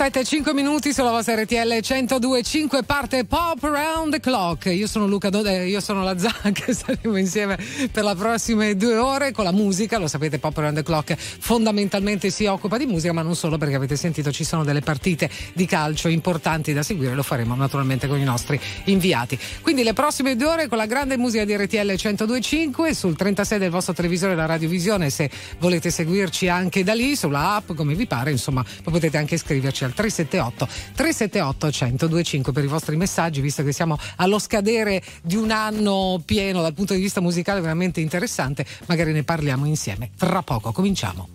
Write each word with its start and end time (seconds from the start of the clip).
17 0.00 0.24
5 0.24 0.54
minuti 0.54 0.94
sulla 0.94 1.10
vostra 1.10 1.34
RTL 1.34 1.56
102.5 1.56 2.84
parte 2.84 3.26
Pop 3.26 3.62
Around 3.62 4.12
the 4.12 4.20
Clock. 4.20 4.64
Io 4.66 4.86
sono 4.86 5.06
Luca 5.06 5.28
Dode, 5.28 5.66
io 5.66 5.80
sono 5.80 6.02
la 6.02 6.16
Zac, 6.16 6.72
saremo 6.72 7.18
insieme 7.18 7.58
per 7.92 8.04
le 8.04 8.14
prossime 8.14 8.76
due 8.76 8.96
ore 8.96 9.30
con 9.32 9.44
la 9.44 9.52
musica. 9.52 9.98
Lo 9.98 10.08
sapete, 10.08 10.38
Pop 10.38 10.56
Around 10.56 10.76
the 10.76 10.82
Clock 10.82 11.14
fondamentalmente 11.18 12.30
si 12.30 12.46
occupa 12.46 12.78
di 12.78 12.86
musica, 12.86 13.12
ma 13.12 13.20
non 13.20 13.36
solo 13.36 13.58
perché 13.58 13.74
avete 13.74 13.94
sentito 13.94 14.32
ci 14.32 14.42
sono 14.42 14.64
delle 14.64 14.80
partite 14.80 15.28
di 15.52 15.66
calcio 15.66 16.08
importanti 16.08 16.72
da 16.72 16.82
seguire. 16.82 17.14
Lo 17.14 17.22
faremo 17.22 17.54
naturalmente 17.54 18.08
con 18.08 18.18
i 18.18 18.24
nostri 18.24 18.58
inviati. 18.84 19.38
Quindi 19.60 19.82
le 19.82 19.92
prossime 19.92 20.34
due 20.34 20.46
ore 20.46 20.68
con 20.68 20.78
la 20.78 20.86
grande 20.86 21.18
musica 21.18 21.44
di 21.44 21.54
RTL 21.54 21.76
102.5 21.76 22.92
sul 22.92 23.16
36 23.16 23.58
del 23.58 23.70
vostro 23.70 23.92
televisore 23.92 24.34
la 24.34 24.46
radiovisione. 24.46 25.10
Se 25.10 25.28
volete 25.58 25.90
seguirci 25.90 26.48
anche 26.48 26.82
da 26.84 26.94
lì, 26.94 27.14
sulla 27.16 27.56
app, 27.56 27.72
come 27.74 27.94
vi 27.94 28.06
pare, 28.06 28.30
insomma, 28.30 28.64
potete 28.82 29.18
anche 29.18 29.36
scriverci 29.36 29.80
scriverci 29.80 29.84
al 29.90 29.94
378 29.94 30.68
378 30.94 31.66
1025 31.66 32.52
per 32.52 32.64
i 32.64 32.68
vostri 32.68 32.96
messaggi, 32.96 33.40
visto 33.40 33.62
che 33.62 33.72
siamo 33.72 33.98
allo 34.16 34.38
scadere 34.38 35.02
di 35.22 35.36
un 35.36 35.50
anno 35.50 36.22
pieno 36.24 36.62
dal 36.62 36.74
punto 36.74 36.94
di 36.94 37.00
vista 37.00 37.20
musicale 37.20 37.60
veramente 37.60 38.00
interessante, 38.00 38.64
magari 38.86 39.12
ne 39.12 39.24
parliamo 39.24 39.66
insieme. 39.66 40.10
Tra 40.16 40.42
poco 40.42 40.72
cominciamo. 40.72 41.28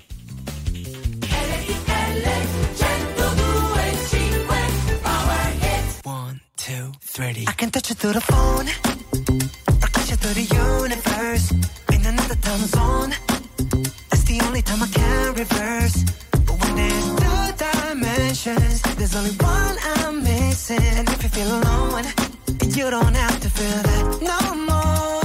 I 7.18 7.54
can 7.56 7.70
touch 7.70 7.90
you 7.90 7.96
through 7.96 8.14
the 8.14 8.20
phone, 8.20 8.68
or 9.82 9.90
touch 9.90 10.10
you 10.10 10.18
through 10.18 10.34
the 10.34 10.44
universe, 10.44 11.52
in 11.94 12.06
another 12.06 12.36
time 12.36 12.66
zone. 12.68 13.14
That's 14.10 14.24
the 14.24 14.42
only 14.44 14.62
time 14.62 14.84
I 14.84 14.88
can 14.88 15.34
reverse. 15.34 16.04
But 16.46 16.60
when 16.60 16.76
there's 16.76 17.25
dimensions. 18.00 18.82
There's 18.98 19.16
only 19.16 19.32
one 19.32 19.78
I'm 19.96 20.24
missing. 20.24 20.82
And 20.82 21.08
if 21.10 21.24
you 21.24 21.30
feel 21.30 21.52
alone, 21.60 22.06
you 22.76 22.90
don't 22.90 23.16
have 23.16 23.40
to 23.42 23.50
feel 23.50 23.82
that 23.84 24.22
no 24.22 24.56
more. 24.56 25.25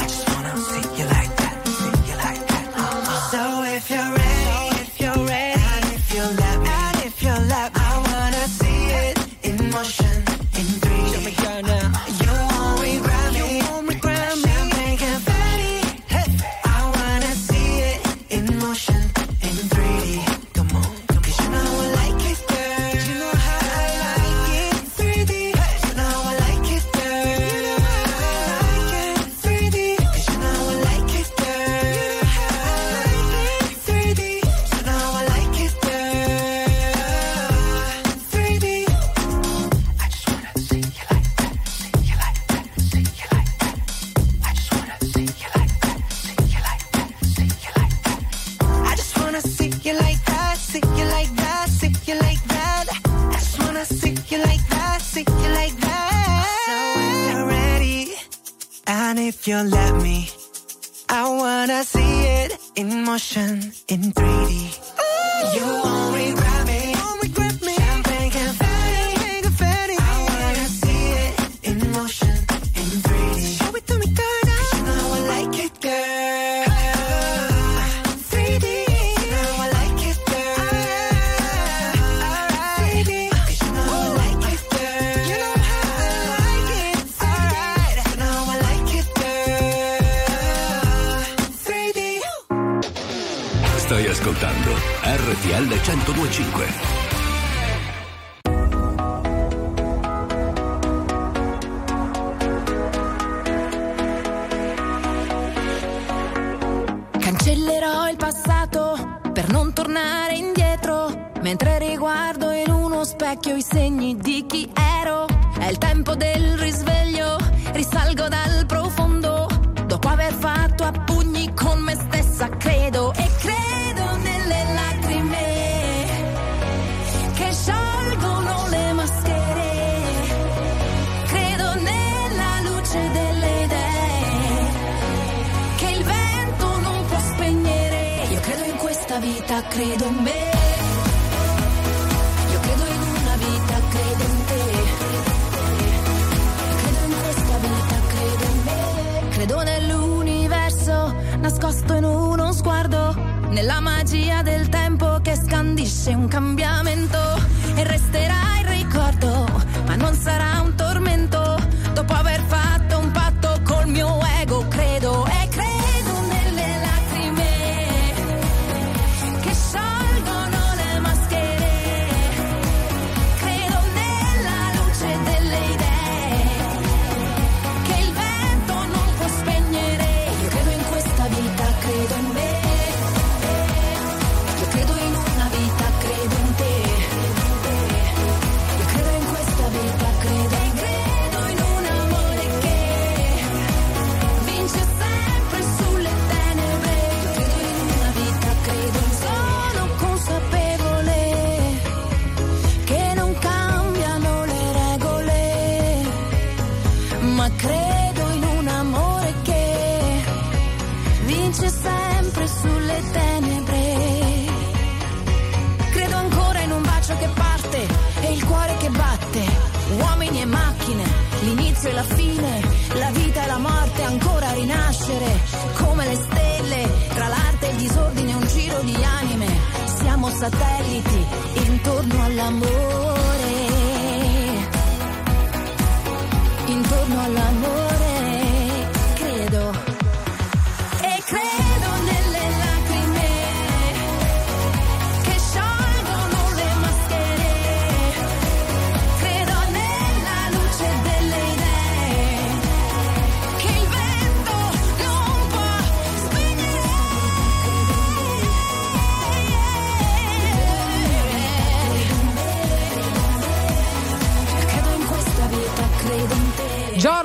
l'inizio 221.81 221.89
e 221.89 221.93
la 221.93 222.03
fine, 222.03 222.61
la 222.93 223.11
vita 223.11 223.43
e 223.43 223.47
la 223.47 223.57
morte, 223.57 224.03
ancora 224.03 224.47
a 224.47 224.53
rinascere, 224.53 225.39
come 225.77 226.07
le 226.07 226.15
stelle, 226.15 226.89
tra 227.09 227.27
l'arte 227.27 227.67
e 227.67 227.71
il 227.71 227.77
disordine 227.77 228.33
un 228.33 228.47
giro 228.47 228.79
di 228.81 228.95
anime, 229.03 229.47
siamo 229.85 230.29
satelliti 230.29 231.25
intorno 231.65 232.23
all'amore. 232.23 232.90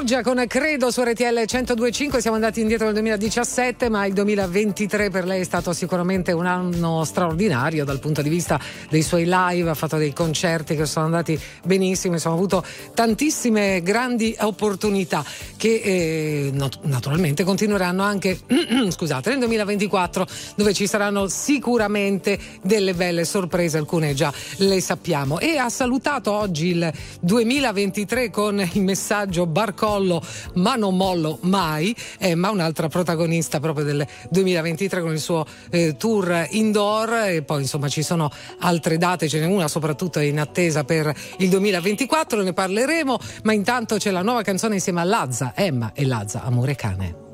Giorgia 0.07 0.23
con 0.23 0.45
Credo 0.47 0.93
su 0.93 1.03
RTL 1.03 1.25
1025, 1.25 2.21
siamo 2.21 2.37
andati 2.37 2.61
indietro 2.61 2.85
nel 2.85 2.95
2017, 2.95 3.89
ma 3.89 4.07
il 4.07 4.13
2023 4.13 5.11
per 5.11 5.25
lei 5.25 5.41
è 5.41 5.45
stato 5.45 5.73
sicuramente 5.73 6.31
un 6.31 6.47
anno 6.47 7.03
straordinario 7.03 7.85
dal 7.85 7.99
punto 7.99 8.23
di 8.23 8.29
vista 8.29 8.57
dei 8.89 9.03
suoi 9.03 9.25
live, 9.27 9.69
ha 9.69 9.75
fatto 9.75 9.97
dei 9.97 10.13
concerti 10.13 10.77
che 10.77 10.87
sono 10.87 11.07
andati 11.07 11.37
benissimo, 11.65 12.15
insomma 12.15 12.37
ha 12.37 12.39
avuto 12.39 12.65
tantissime 12.95 13.83
grandi 13.83 14.33
opportunità 14.39 15.25
che 15.57 15.81
eh, 15.83 16.53
naturalmente 16.83 17.43
continueranno 17.43 18.05
anche 18.05 18.39
scusate, 18.89 19.31
nel 19.31 19.41
2024 19.41 20.25
dove 20.55 20.73
ci 20.73 20.87
saranno 20.87 21.27
sicuramente 21.27 22.39
delle 22.63 22.95
belle 22.95 23.25
sorprese, 23.25 23.79
alcune 23.79 24.15
già 24.15 24.33
le 24.59 24.81
sappiamo. 24.81 25.41
E 25.41 25.57
ha 25.57 25.69
salutato 25.69 26.31
oggi 26.31 26.69
il 26.69 26.93
2023 27.23 28.31
con 28.31 28.61
il 28.73 28.83
messaggio 28.83 29.47
bar 29.47 29.75
Barcollo, 29.97 30.23
ma 30.55 30.77
non 30.77 30.97
mollo 30.97 31.39
mai, 31.43 31.97
eh, 32.19 32.35
ma 32.35 32.51
un'altra 32.51 32.89
protagonista 32.89 33.61
proprio 33.61 33.85
del 33.85 34.07
2023 34.31 35.01
con 35.01 35.13
il 35.13 35.21
suo 35.21 35.47
eh, 35.71 35.97
tour 35.97 36.47
indoor 36.51 37.13
e 37.29 37.43
poi 37.43 37.63
insomma 37.63 37.89
ci 37.89 38.03
sono 38.03 38.31
altre 38.61 38.99
date, 38.99 39.29
ce 39.29 39.41
n'è 39.41 39.47
una 39.47 39.69
soprattutto 39.69 40.21
in 40.21 40.39
attesa 40.39 40.85
per 40.85 41.13
il 41.39 41.49
2024, 41.49 42.43
ne 42.43 42.53
parleremo, 42.53 43.19
ma 43.45 43.53
intanto 43.53 43.97
c'è 43.97 44.11
la 44.11 44.23
nuova 44.23 44.43
canzone 44.43 44.75
insieme 44.75 45.01
a 45.01 45.05
Lazza, 45.05 45.53
Emma 45.55 45.93
e 45.95 46.05
Lazza, 46.05 46.43
Amore 46.43 46.75
Cane. 46.75 47.25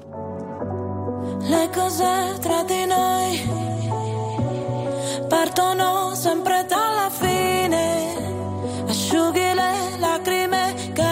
Le 1.40 1.70
cose 1.72 2.38
tra 2.40 2.62
di 2.62 2.84
noi 2.86 3.40
partono 5.28 6.14
sempre 6.14 6.64
dalla 6.68 7.10
fine, 7.10 8.84
asciughi 8.86 9.40
le 9.40 9.98
lacrime 9.98 10.74
che 10.92 11.11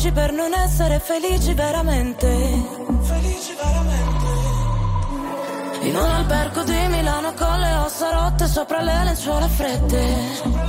nemici 0.00 0.12
per 0.12 0.32
non 0.32 0.54
essere 0.54 0.98
felici 0.98 1.52
veramente. 1.52 2.26
Felici 3.02 3.54
veramente. 3.54 4.28
In 5.82 5.96
un 5.96 6.04
albergo 6.04 6.62
di 6.62 6.86
Milano 6.88 7.32
con 7.34 7.58
le 7.58 7.74
ossa 7.76 8.10
rotte 8.10 8.46
sopra 8.46 8.80
le 8.80 9.04
lenzuola 9.04 9.48
fredde. 9.48 10.68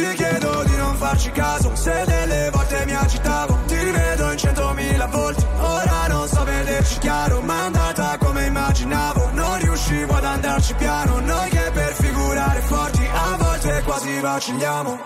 ti 0.00 0.14
chiedo 0.14 0.62
di 0.64 0.76
non 0.76 0.94
farci 0.96 1.30
caso 1.30 1.74
Se 1.74 2.04
delle 2.06 2.50
volte 2.50 2.84
mi 2.86 2.94
agitavo 2.94 3.58
Ti 3.66 3.76
rivedo 3.76 4.30
in 4.32 4.38
centomila 4.38 5.06
volte 5.06 5.46
Ora 5.60 6.06
non 6.08 6.28
so 6.28 6.44
vederci 6.44 6.98
chiaro 6.98 7.40
Ma 7.40 7.54
è 7.54 7.64
andata 7.66 8.16
come 8.18 8.46
immaginavo. 8.46 9.30
Non 9.32 9.58
riuscivo 9.58 10.14
ad 10.14 10.24
andarci 10.24 10.74
piano 10.74 11.20
Noi 11.20 11.48
che 11.50 11.70
per 11.72 11.92
figurare 11.92 12.60
forti 12.60 13.06
A 13.12 13.36
volte 13.36 13.82
quasi 13.84 14.20
vacilliamo 14.20 14.98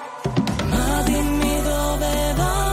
Ma 0.69 1.03
dimmi 1.05 1.63
dove 1.63 2.35
vai 2.37 2.72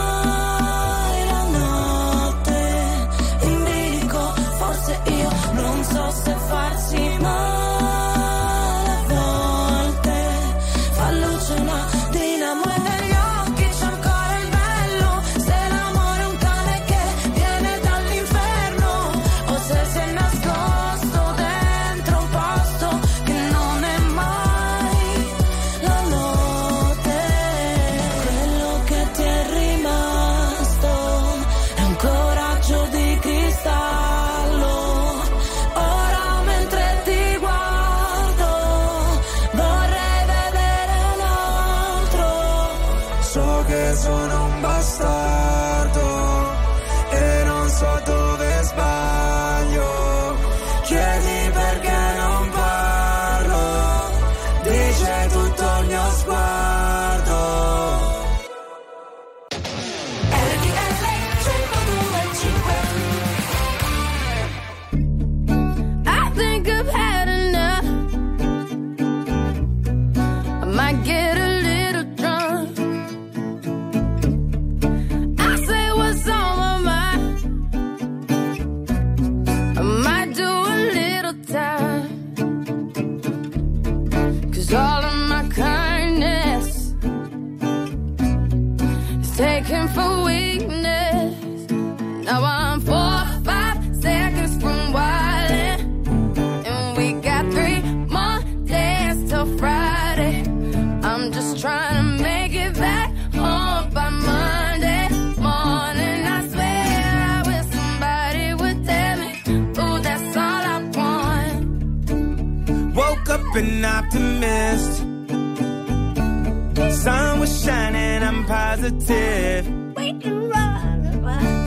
positive. 118.90 119.64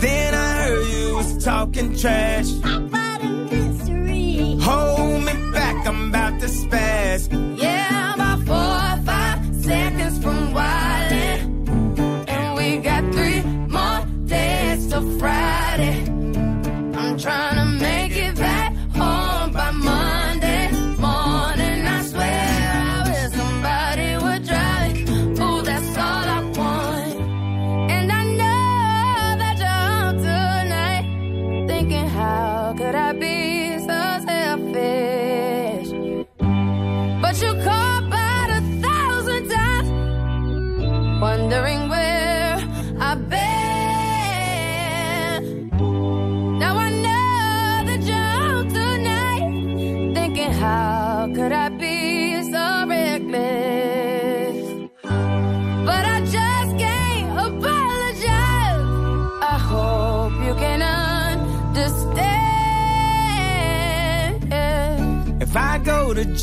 Then 0.02 0.34
I 0.34 0.68
heard 0.68 0.88
you 0.88 1.16
was 1.16 1.44
talking 1.44 1.96
trash. 1.96 2.63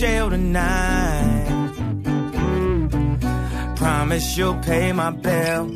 jail 0.00 0.30
tonight. 0.30 1.46
Promise 3.76 4.38
you'll 4.38 4.56
pay 4.62 4.92
my 4.92 5.10
bill. 5.10 5.68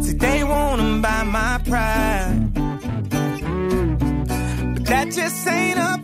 See, 0.00 0.14
they 0.14 0.42
wanna 0.42 1.02
buy 1.02 1.22
my 1.24 1.60
pride. 1.68 2.54
But 4.74 4.84
that 4.86 5.06
just 5.12 5.46
ain't 5.46 5.78
a 5.78 5.95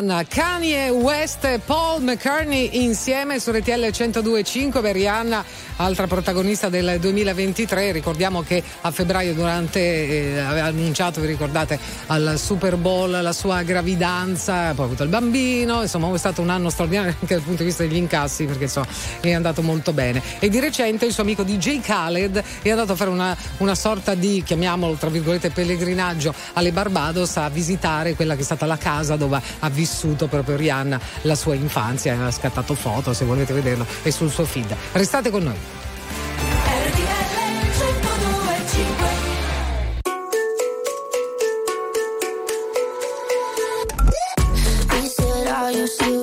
One, 0.00 0.24
Kanye 0.26 0.88
West 0.88 1.44
e 1.44 1.58
Paul 1.58 2.02
McCartney 2.02 2.82
insieme 2.84 3.38
su 3.38 3.50
RTL 3.50 3.70
102.5 3.70 4.80
per 4.80 4.94
Rihanna, 4.94 5.44
altra 5.76 6.06
protagonista 6.06 6.70
del 6.70 6.96
2023. 6.98 7.92
Ricordiamo 7.92 8.40
che 8.40 8.62
a 8.80 8.90
febbraio 8.90 9.34
durante 9.34 9.78
eh, 9.78 10.38
aveva 10.38 10.68
annunciato, 10.68 11.20
vi 11.20 11.26
ricordate, 11.26 11.78
al 12.06 12.36
Super 12.38 12.76
Bowl 12.76 13.10
la 13.10 13.32
sua 13.34 13.62
gravidanza, 13.62 14.72
poi 14.72 14.84
ha 14.84 14.86
avuto 14.86 15.02
il 15.02 15.10
bambino, 15.10 15.82
insomma 15.82 16.10
è 16.14 16.18
stato 16.18 16.40
un 16.40 16.48
anno 16.48 16.70
straordinario 16.70 17.14
anche 17.20 17.34
dal 17.34 17.42
punto 17.42 17.62
di 17.62 17.68
vista 17.68 17.82
degli 17.82 17.96
incassi 17.96 18.46
perché 18.46 18.64
insomma 18.64 18.86
è 19.20 19.32
andato 19.32 19.60
molto 19.60 19.92
bene. 19.92 20.22
E 20.38 20.48
di 20.48 20.60
recente 20.60 21.04
il 21.04 21.12
suo 21.12 21.24
amico 21.24 21.42
DJ 21.42 21.80
Khaled 21.80 22.42
è 22.62 22.70
andato 22.70 22.92
a 22.92 22.96
fare 22.96 23.10
una, 23.10 23.36
una 23.58 23.74
sorta 23.74 24.14
di, 24.14 24.42
chiamiamolo 24.42 24.94
tra 24.94 25.10
virgolette, 25.10 25.50
pellegrinaggio 25.50 26.32
alle 26.54 26.72
Barbados 26.72 27.36
a 27.36 27.50
visitare 27.50 28.14
quella 28.14 28.34
che 28.34 28.40
è 28.40 28.44
stata 28.44 28.64
la 28.64 28.78
casa 28.78 29.16
dove 29.16 29.42
ha 29.58 29.68
vissuto 29.68 29.88
vissuto 29.90 30.28
proprio 30.28 30.56
Rihanna 30.56 31.00
la 31.22 31.34
sua 31.34 31.56
infanzia, 31.56 32.24
ha 32.24 32.30
scattato 32.30 32.74
foto 32.74 33.12
se 33.12 33.24
volete 33.24 33.52
vederlo, 33.52 33.84
è 34.02 34.10
sul 34.10 34.30
suo 34.30 34.44
feed. 34.44 34.74
Restate 34.92 35.30
con 35.30 35.42
noi. 35.42 35.56
I 45.72 45.86
said, 45.86 46.20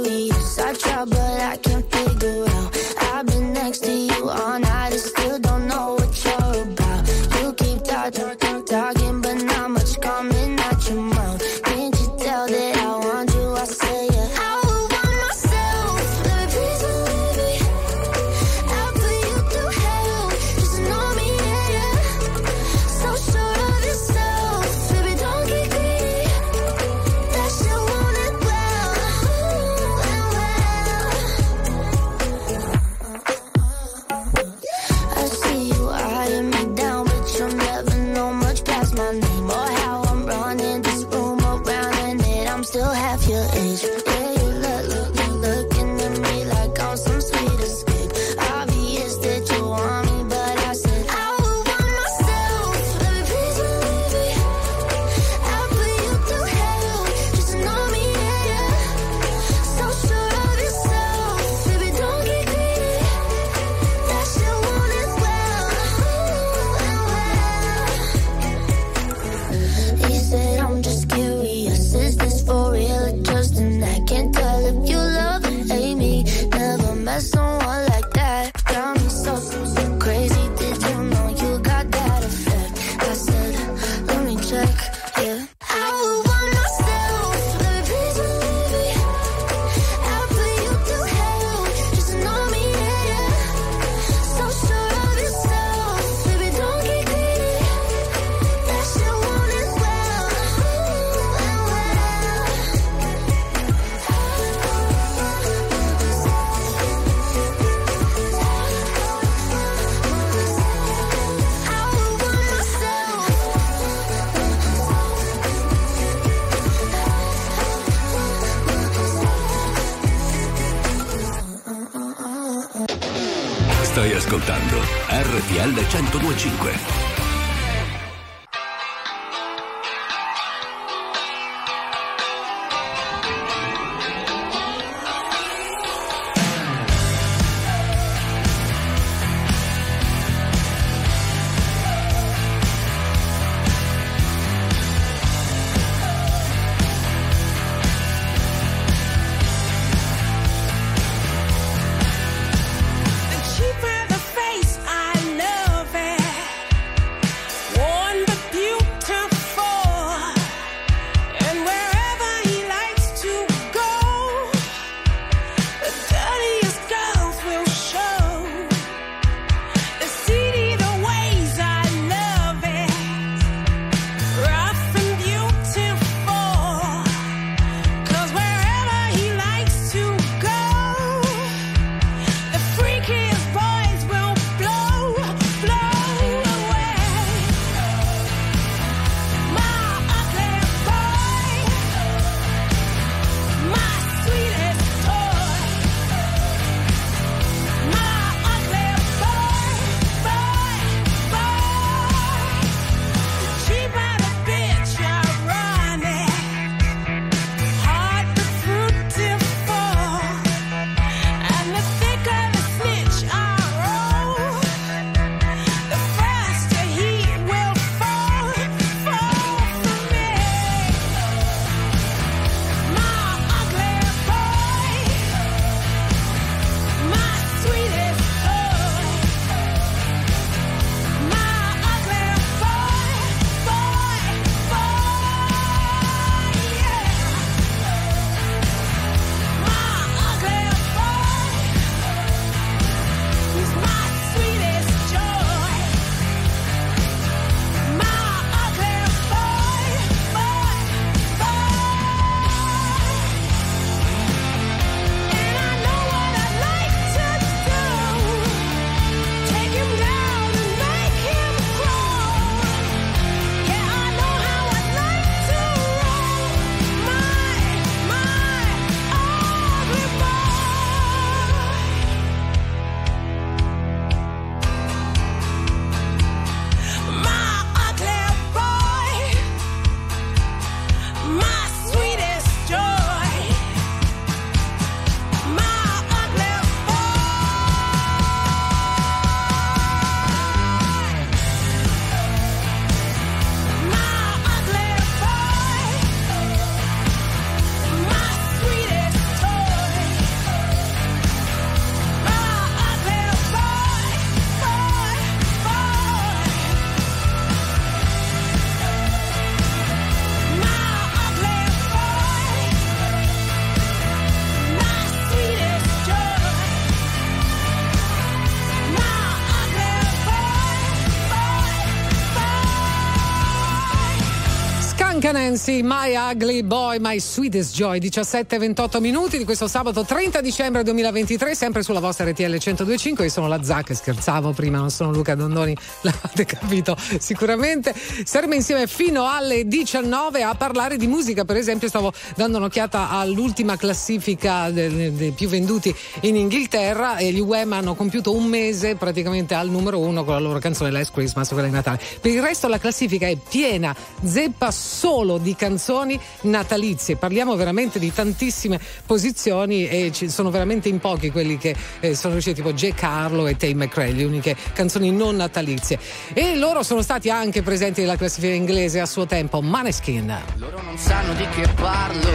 Nancy, 325.38 325.84
My 325.84 326.16
Ugly 326.16 326.64
Boy, 326.64 326.98
My 327.00 327.20
Sweetest 327.20 327.76
Joy, 327.76 328.00
17-28 328.00 329.00
minuti 329.00 329.38
di 329.38 329.44
questo 329.44 329.68
sabato 329.68 330.04
30 330.04 330.42
dicembre 330.42 330.82
2023, 330.82 331.54
sempre 331.54 331.84
sulla 331.84 332.00
vostra 332.00 332.26
RTL 332.26 332.44
1025. 332.50 333.26
Io 333.26 333.30
sono 333.30 333.48
la 333.48 333.62
Zac, 333.62 333.96
scherzavo 333.96 334.54
prima, 334.54 334.80
non 334.80 334.90
sono 334.90 335.12
Luca 335.12 335.36
Dondoni, 335.36 335.78
l'avete 336.02 336.44
capito 336.44 336.98
sicuramente. 337.20 337.94
Saremo 338.24 338.56
insieme 338.56 338.88
fino 338.88 339.30
alle 339.30 339.68
19 339.68 340.42
a 340.42 340.56
parlare 340.56 340.98
di 340.98 341.06
musica, 341.06 341.46
per 341.46 341.58
esempio 341.58 341.88
stavo 341.88 342.12
dando 342.36 342.58
un'occhiata 342.58 343.12
all'ultima 343.12 343.78
classifica 343.78 344.72
dei, 344.72 345.34
più 345.36 345.48
venduti 345.48 345.96
in 346.22 346.36
Inghilterra 346.36 347.18
e 347.18 347.32
gli 347.32 347.42
UEM 347.42 347.74
hanno 347.74 347.94
compiuto 347.94 348.34
un 348.34 348.46
mese 348.46 348.96
praticamente 348.96 349.54
al 349.54 349.70
numero 349.70 350.00
uno 350.00 350.24
con 350.24 350.34
la 350.34 350.40
loro 350.40 350.58
canzone 350.58 350.90
Last 350.90 351.14
Christmas, 351.14 351.50
quella 351.50 351.68
di 351.68 351.74
Natale. 351.74 352.00
Per 352.20 352.32
il 352.32 352.42
resto 352.42 352.68
la 352.68 352.80
classifica 352.80 353.28
è 353.28 353.38
piena, 353.38 353.96
zeppa 354.24 354.72
solo 354.72 355.26
di 355.38 355.54
canzoni 355.54 356.18
natalizie. 356.44 357.18
Parliamo 357.18 357.58
veramente 357.58 358.00
di 358.00 358.14
tantissime 358.14 358.80
posizioni 359.06 359.86
e 359.90 360.12
ci 360.14 360.30
sono 360.30 360.50
veramente 360.50 360.88
in 360.88 361.00
pochi 361.00 361.30
quelli 361.30 361.58
che 361.58 361.76
eh, 362.00 362.16
sono 362.16 362.34
riusciti, 362.34 362.62
tipo 362.62 362.72
J. 362.72 362.94
Carlo 362.94 363.48
e 363.48 363.58
Tay 363.58 363.74
McRae, 363.74 364.14
le 364.14 364.24
uniche 364.24 364.56
canzoni 364.72 365.12
non 365.12 365.36
natalizie. 365.36 366.00
E 366.34 366.56
loro 366.56 366.84
sono 366.84 367.02
stati 367.02 367.30
anche 367.30 367.62
presenti 367.62 368.00
nella 368.02 368.16
classifica 368.16 368.54
inglese 368.54 369.02
a 369.02 369.06
suo 369.06 369.26
tempo, 369.26 369.60
Maneskin. 369.62 370.34
Loro 370.56 370.82
non 370.82 370.98
sanno 370.98 371.34
di 371.34 371.46
che 371.50 371.68
parlo, 371.76 372.32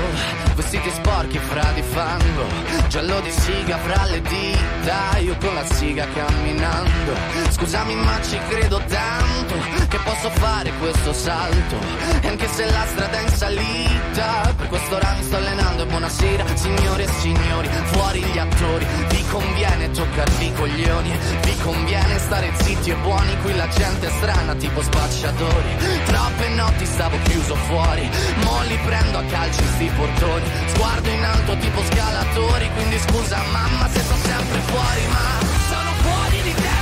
vestiti 0.55 0.91
sporchi 0.91 1.39
fra 1.39 1.71
di 1.75 1.83
fango, 1.83 2.45
giallo 2.89 3.21
di 3.21 3.31
siga 3.31 3.79
fra 3.79 4.05
le 4.05 4.21
dita, 4.21 5.19
io 5.19 5.37
con 5.39 5.55
la 5.55 5.65
siga 5.73 6.07
camminando. 6.13 7.15
Scusami 7.51 7.95
ma 7.95 8.21
ci 8.23 8.39
credo 8.49 8.81
tanto 8.89 9.55
che 9.89 9.99
posso 10.05 10.31
fare 10.31 10.73
questo 10.81 11.13
salto, 11.13 11.77
e 12.21 12.29
anche 12.29 12.49
se 12.49 12.65
la 12.73 12.87
strada 12.87 13.21
in 13.21 13.29
salita, 13.29 14.55
per 14.57 14.69
questo 14.69 14.99
mi 15.17 15.23
sto 15.23 15.37
allenando 15.37 15.83
e 15.83 15.87
buonasera 15.87 16.45
signore 16.55 17.05
e 17.05 17.09
signori, 17.21 17.69
fuori 17.93 18.21
gli 18.21 18.39
attori, 18.39 18.87
vi 19.09 19.25
conviene 19.31 19.91
toccarvi 19.91 20.47
i 20.47 20.53
coglioni, 20.55 21.19
vi 21.43 21.57
conviene 21.59 22.19
stare 22.19 22.51
zitti 22.63 22.91
e 22.91 22.95
buoni, 22.97 23.37
qui 23.43 23.55
la 23.55 23.69
gente 23.69 24.07
è 24.07 24.11
strana 24.11 24.55
tipo 24.55 24.83
spacciatori, 24.83 25.77
troppe 26.07 26.49
notti 26.49 26.87
stavo 26.87 27.17
chiuso 27.25 27.55
fuori, 27.55 28.11
mo 28.45 28.63
li 28.67 28.79
prendo 28.85 29.19
a 29.19 29.25
calci 29.25 29.63
sti 29.75 29.91
portoni, 29.97 30.51
sguardo 30.75 31.09
in 31.09 31.25
alto 31.25 31.57
tipo 31.59 31.83
scalatori, 31.85 32.71
quindi 32.75 32.99
scusa 32.99 33.43
mamma 33.53 33.89
se 33.89 34.01
sto 34.01 34.17
sempre 34.17 34.59
fuori, 34.61 35.07
ma 35.09 35.47
sono 35.69 35.91
fuori 36.03 36.43
di 36.43 36.55
testa, 36.55 36.82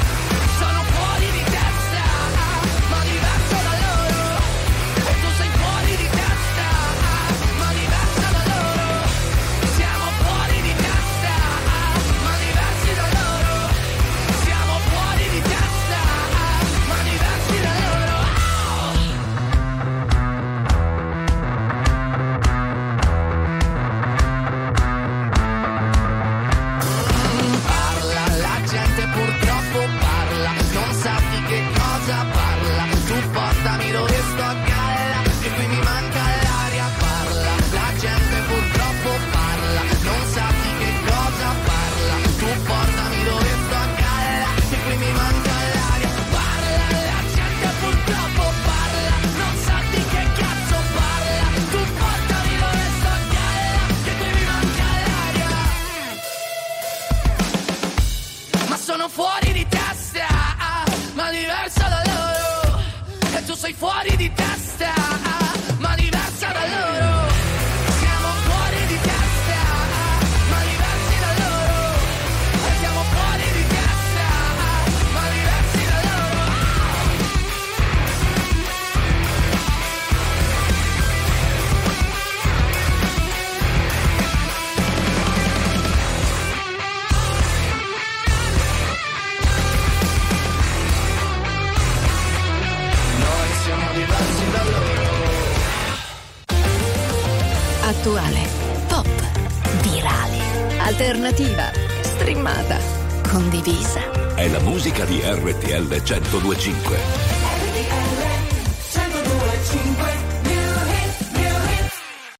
1025. 106.19 106.97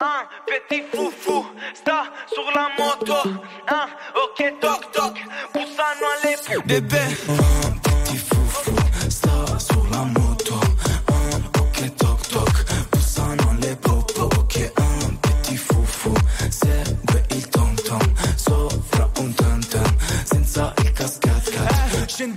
Un 0.01 0.25
petit 0.45 0.83
foufou 0.91 1.45
sta 1.73 2.11
sulla 2.27 2.69
moto. 2.77 3.41
Ah, 3.67 3.87
Ok 4.13 4.59
toc 4.59 4.91
toc. 4.91 5.17
Bussano 5.53 6.05
alle 6.21 6.63
Bebè 6.65 7.90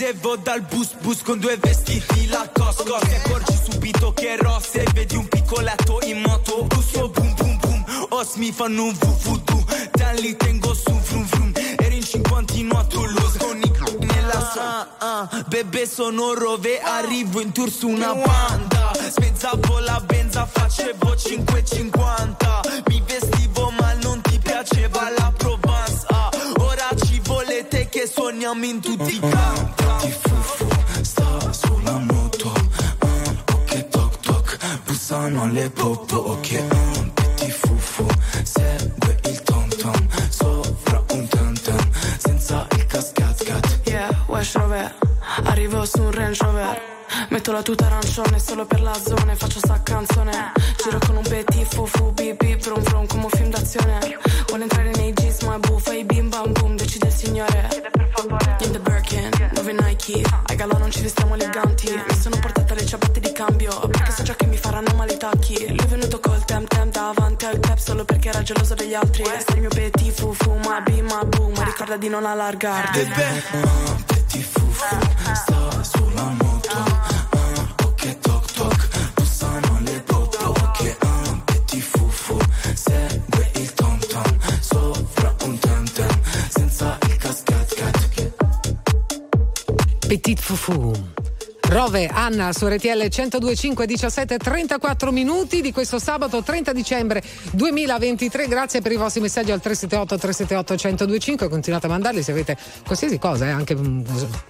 Scendevo 0.05 0.37
dal 0.37 0.61
bus 0.61 0.93
bus 1.01 1.23
con 1.23 1.38
due 1.38 1.57
vestiti 1.57 2.27
la 2.27 2.47
cosco 2.53 2.99
Ti 3.01 3.14
accorgi 3.14 3.59
subito 3.71 4.12
che 4.12 4.35
è 4.35 4.37
rossa 4.37 4.81
e 4.81 4.87
vedi 4.93 5.17
un 5.17 5.27
piccoletto 5.27 5.99
in 6.03 6.21
moto. 6.21 6.64
Busso 6.64 7.09
boom 7.09 7.35
boom 7.35 7.59
boom. 7.59 8.07
Os 8.11 8.35
mi 8.35 8.53
fanno 8.53 8.85
un 8.85 8.93
vuvudu 8.93 9.64
Da 9.93 10.11
lì 10.11 10.37
tengo 10.37 10.75
su 10.75 10.93
frum 10.93 11.25
frum 11.25 11.53
Eri 11.79 11.97
in 11.97 12.05
cinquantino 12.05 12.79
a 12.79 12.85
Toulouse 12.85 13.38
con 13.38 13.57
i 13.57 13.71
c***i 13.71 14.05
nella 14.05 14.53
ah, 14.59 14.88
ah, 14.99 15.45
Bebè 15.49 15.87
sono 15.87 16.35
rove. 16.35 16.81
Arrivo 16.81 17.40
in 17.40 17.53
tour 17.53 17.71
su 17.71 17.88
una 17.88 18.12
banda. 18.12 18.93
Spezzavo 19.09 19.79
la 19.79 20.03
benza 20.05 20.45
Facevo 20.45 21.14
5,50 21.14 22.84
suoniamo 28.45 28.65
in 28.67 28.81
tutti 28.81 29.15
i 29.15 29.21
campi 29.21 30.11
fufu 30.21 30.69
sta 31.01 31.51
sulla 31.51 31.99
moto 31.99 32.53
ok 33.53 33.89
toc 33.89 34.21
toc. 34.21 34.59
Bussano 34.85 35.51
le 35.51 35.71
popo 35.71 36.17
Ok 36.17 36.63
un 36.99 37.13
petit 37.15 37.51
fufu. 37.51 38.07
Segue 38.43 39.19
il 39.25 39.43
tom 39.43 39.69
tom 39.69 40.09
Sopra 40.29 41.03
un 41.13 41.27
tam 41.29 41.55
tam 41.55 41.91
Senza 42.19 42.67
il 42.73 42.87
cascat 42.87 43.45
cat. 43.45 43.81
Yeah, 43.85 44.11
West 44.27 44.57
Rover. 44.57 44.95
Arrivo 45.45 45.87
su 45.87 46.03
un 46.03 46.11
Range 46.13 46.45
Rover. 46.45 46.81
Metto 47.31 47.51
la 47.53 47.63
tuta 47.63 47.87
arancione 47.87 48.39
solo 48.39 48.67
per 48.67 48.83
la 48.83 48.95
zona 48.95 49.35
faccio 49.37 49.59
sta 49.59 49.81
canzone. 49.83 50.53
Giro 50.83 50.99
con 50.99 51.17
un 51.17 51.23
petit 51.23 51.67
fufu 51.67 52.13
bip 52.13 52.45
brum 52.59 52.83
brum 52.83 53.07
come 53.07 53.25
un 53.25 53.31
film 53.31 53.49
d'azione. 53.49 54.19
Vuole 54.49 54.65
entrare 54.65 54.91
nei 54.97 55.15
jeans 55.15 55.41
ma 55.45 55.59
buffa 55.59 55.95
i 55.95 56.05
bim 56.05 56.29
bam 56.29 56.53
boom 56.53 56.77
decide 56.77 57.07
il 57.07 57.13
signore 57.13 57.93
Nike 60.07 60.23
Ai 60.47 60.57
galò 60.57 60.77
non 60.79 60.90
ci 60.90 61.01
vestiamo 61.01 61.35
eleganti. 61.35 61.90
Mi 61.90 62.17
sono 62.17 62.37
portata 62.38 62.75
le 62.75 62.85
ciabatte 62.85 63.21
di 63.21 63.33
cambio 63.33 63.79
Perché 63.88 64.11
so 64.11 64.23
già 64.23 64.35
che 64.35 64.47
mi 64.47 64.57
faranno 64.57 64.93
male 64.95 65.14
i 65.14 65.17
tacchi. 65.17 65.67
Lui 65.69 65.79
è 65.79 65.87
venuto 65.87 66.21
col 66.21 66.45
tem 66.45 66.67
tem 66.67 66.90
davanti 66.90 67.47
al 67.47 67.59
club 67.59 67.79
Solo 67.79 68.05
perché 68.05 68.29
era 68.29 68.43
geloso 68.43 68.75
degli 68.75 68.95
altri. 68.95 69.25
Sei 69.25 69.55
il 69.55 69.61
mio 69.61 69.69
petit 69.71 70.23
ma 70.64 70.81
bim 70.81 71.07
ma 71.07 71.25
boom 71.25 71.53
Ma 71.57 71.64
ricorda 71.64 71.97
di 71.97 72.09
non 72.09 72.27
allargarti. 72.27 73.01
Un 73.01 74.05
petit 74.07 74.43
fufu 74.43 74.97
sta 75.33 75.83
sulla 75.83 76.35
moto. 76.38 76.77
Un 77.31 77.75
ok 77.85 78.19
toc 78.19 78.53
toc 78.53 78.88
Bussano 79.14 79.79
le 79.81 80.01
popo 80.01 80.45
Ok 80.47 80.97
un 81.03 81.45
petit 81.45 81.83
fufu 81.83 82.38
Segue 82.75 83.14
il 83.14 83.24
Petit 90.09 90.37
Fufu. 90.37 90.93
Rove, 91.75 92.07
Anna 92.07 92.53
su 92.53 92.69
RTL 92.69 93.09
1025 93.09 93.85
17 93.85 94.37
34 94.37 95.11
minuti 95.11 95.61
di 95.61 95.73
questo 95.73 95.99
sabato 95.99 96.41
30 96.41 96.73
dicembre 96.73 97.21
2023. 97.51 98.47
Grazie 98.47 98.81
per 98.81 98.93
i 98.93 98.97
vostri 98.97 99.21
messaggi 99.21 99.51
al 99.51 99.61
378 99.61 100.17
378 100.17 101.05
1025. 101.05 101.49
Continuate 101.49 101.87
a 101.87 101.89
mandarli 101.89 102.23
se 102.23 102.31
avete 102.31 102.57
qualsiasi 102.87 103.19
cosa, 103.19 103.47
eh, 103.47 103.51
anche 103.51 103.75
mm, 103.75 104.03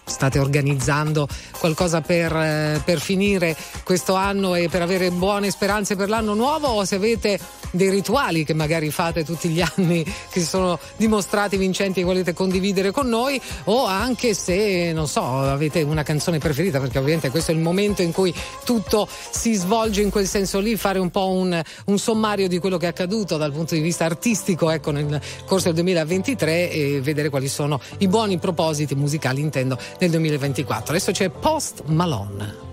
state 0.05 0.39
organizzando 0.39 1.27
qualcosa 1.59 2.03
per, 2.03 2.31
eh, 2.37 2.83
per 2.85 3.01
finire 3.01 3.57
questo 3.85 4.13
anno 4.13 4.55
e 4.55 4.69
per 4.69 4.83
avere 4.83 5.11
buone 5.11 5.51
speranze 5.51 5.97
per 5.97 6.11
l'anno 6.11 6.35
nuovo 6.35 6.67
o 6.67 6.85
se 6.85 6.97
avete 6.97 7.39
dei 7.71 7.89
rituali 7.89 8.45
che 8.45 8.55
magari 8.55 8.91
fate 8.91 9.25
tutti 9.25 9.49
gli 9.49 9.63
anni 9.63 10.05
che 10.05 10.41
si 10.41 10.47
sono 10.47 10.79
dimostrati 10.97 11.57
vincenti 11.57 12.01
e 12.01 12.05
volete 12.05 12.33
condividere 12.33 12.93
con 12.93 13.09
noi 13.09 13.41
o 13.65 13.87
anche 13.87 14.35
se 14.35 14.93
non 14.93 15.09
so 15.09 15.23
avete 15.23 15.81
una 15.83 16.03
canzone 16.03 16.39
preferita 16.39 16.79
perché 16.79 16.99
ovviamente 16.99 17.14
questo 17.31 17.51
è 17.51 17.55
il 17.55 17.61
momento 17.61 18.03
in 18.03 18.13
cui 18.13 18.35
tutto 18.65 19.09
si 19.09 19.55
svolge 19.55 20.03
in 20.03 20.11
quel 20.11 20.27
senso 20.27 20.61
lì 20.61 20.77
fare 20.77 20.99
un 20.99 21.11
po' 21.11 21.29
un, 21.29 21.61
un 21.87 21.99
sommario 21.99 22.49
di 22.49 22.59
quello 22.59 22.77
che 22.77 22.87
è 22.87 22.89
accaduto 22.89 23.37
dal 23.37 23.53
punto 23.53 23.75
di 23.75 23.81
vista 23.81 24.05
artistico 24.05 24.71
ecco 24.71 24.91
nel 24.91 25.21
corso 25.47 25.67
del 25.67 25.75
2023 25.75 26.71
e 26.71 27.01
vedere 27.01 27.29
quali 27.29 27.49
sono 27.49 27.81
i 27.99 28.09
buoni 28.09 28.39
propositi 28.39 28.95
musicali 28.95 29.41
intendo 29.41 29.79
nel 29.99 30.11
2024 30.11 30.91
adesso 30.95 31.13
c'è 31.13 31.29
Post 31.31 31.83
Malone 31.87 32.73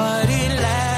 party 0.00 0.48
life. 0.48 0.89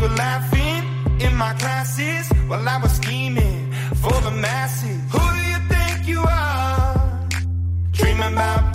were 0.00 0.08
laughing 0.08 0.82
in 1.20 1.36
my 1.36 1.52
classes 1.54 2.28
while 2.48 2.68
I 2.68 2.78
was 2.78 2.92
scheming 2.92 3.72
for 4.02 4.12
the 4.20 4.30
masses. 4.30 5.00
Who 5.12 5.18
do 5.18 5.42
you 5.52 5.58
think 5.68 6.08
you 6.08 6.20
are? 6.22 7.28
Dreaming 7.92 8.32
about 8.32 8.71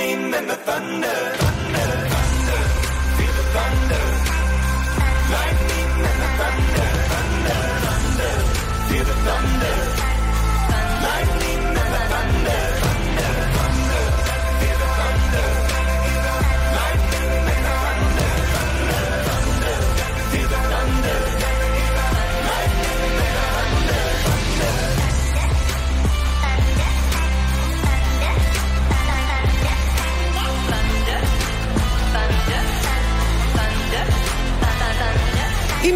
lightning 0.00 0.34
and 0.34 0.48
the 0.48 0.56
thunder. 0.56 1.49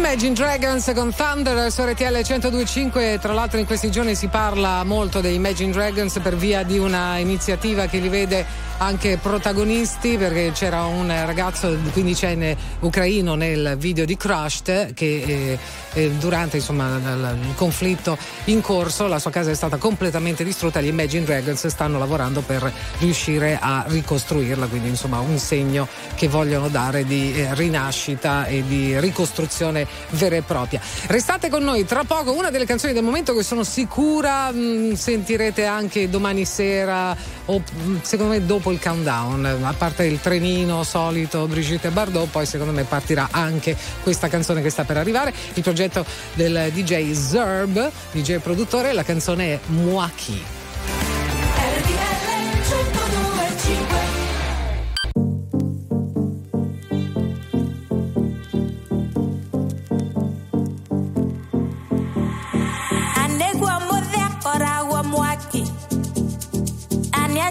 Imagine 0.05 0.35
Dragons 0.35 0.91
con 0.93 1.11
Thunder 1.11 1.71
su 1.71 1.81
RTL 1.81 2.13
1025 2.13 3.17
tra 3.19 3.33
l'altro 3.33 3.57
in 3.57 3.65
questi 3.65 3.89
giorni 3.89 4.13
si 4.13 4.27
parla 4.27 4.83
molto 4.83 5.19
dei 5.19 5.33
Imagine 5.33 5.71
Dragons 5.71 6.19
per 6.19 6.35
via 6.35 6.61
di 6.61 6.77
una 6.77 7.17
iniziativa 7.17 7.87
che 7.87 7.97
li 7.97 8.07
vede 8.07 8.45
anche 8.77 9.17
protagonisti 9.21 10.17
perché 10.17 10.51
c'era 10.53 10.85
un 10.85 11.07
ragazzo 11.25 11.77
quindicenne 11.93 12.57
ucraino 12.79 13.35
nel 13.35 13.75
video 13.77 14.05
di 14.05 14.17
Crushed 14.17 14.93
che 14.93 15.23
eh, 15.25 15.57
eh, 15.93 16.11
durante 16.11 16.57
insomma, 16.57 16.97
il 16.97 17.53
conflitto 17.55 18.17
in 18.45 18.61
corso 18.61 19.07
la 19.07 19.19
sua 19.19 19.31
casa 19.31 19.51
è 19.51 19.55
stata 19.55 19.77
completamente 19.77 20.43
distrutta 20.43 20.81
gli 20.81 20.87
Imagine 20.87 21.23
Dragons 21.23 21.67
stanno 21.67 21.97
lavorando 21.97 22.41
per 22.41 22.71
riuscire 22.99 23.57
a 23.59 23.85
ricostruirla 23.87 24.67
quindi 24.67 24.89
insomma 24.89 25.19
un 25.19 25.37
segno 25.37 25.87
che 26.15 26.27
vogliono 26.27 26.67
dare 26.67 27.05
di 27.05 27.33
eh, 27.35 27.53
rinascita 27.53 28.45
e 28.45 28.63
di 28.67 28.99
ricostruzione 28.99 29.87
vera 30.11 30.35
e 30.35 30.41
propria. 30.41 30.81
Restate 31.07 31.49
con 31.49 31.63
noi 31.63 31.85
tra 31.85 32.03
poco 32.03 32.33
una 32.33 32.49
delle 32.49 32.65
canzoni 32.65 32.93
del 32.93 33.03
momento 33.03 33.33
che 33.33 33.43
sono 33.43 33.63
sicura 33.63 34.51
mh, 34.51 34.93
sentirete 34.93 35.65
anche 35.65 36.09
domani 36.09 36.45
sera 36.45 37.15
o 37.45 37.59
mh, 37.59 38.01
secondo 38.01 38.33
me 38.33 38.45
dopo 38.45 38.71
il 38.71 38.79
countdown 38.81 39.45
a 39.45 39.73
parte 39.73 40.05
il 40.05 40.19
trenino 40.19 40.83
solito 40.83 41.45
Brigitte 41.47 41.89
Bardot 41.89 42.29
poi 42.29 42.45
secondo 42.45 42.73
me 42.73 42.83
partirà 42.83 43.29
anche 43.31 43.75
questa 44.01 44.27
canzone 44.27 44.61
che 44.61 44.69
sta 44.69 44.83
per 44.83 44.97
arrivare 44.97 45.33
il 45.53 45.63
progetto 45.63 46.05
del 46.33 46.71
DJ 46.73 47.11
Zerb 47.11 47.91
DJ 48.11 48.37
produttore 48.37 48.93
la 48.93 49.03
canzone 49.03 49.53
è 49.53 49.59
Muaki 49.67 50.43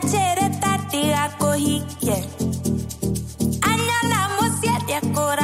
cachera 0.01 0.51
tati 0.61 1.07
la 1.07 1.31
cogí, 1.39 1.83
yeah. 2.01 2.23
Añalamos 3.63 4.59
siete 4.61 4.95
a 4.95 5.01
corazón. 5.13 5.44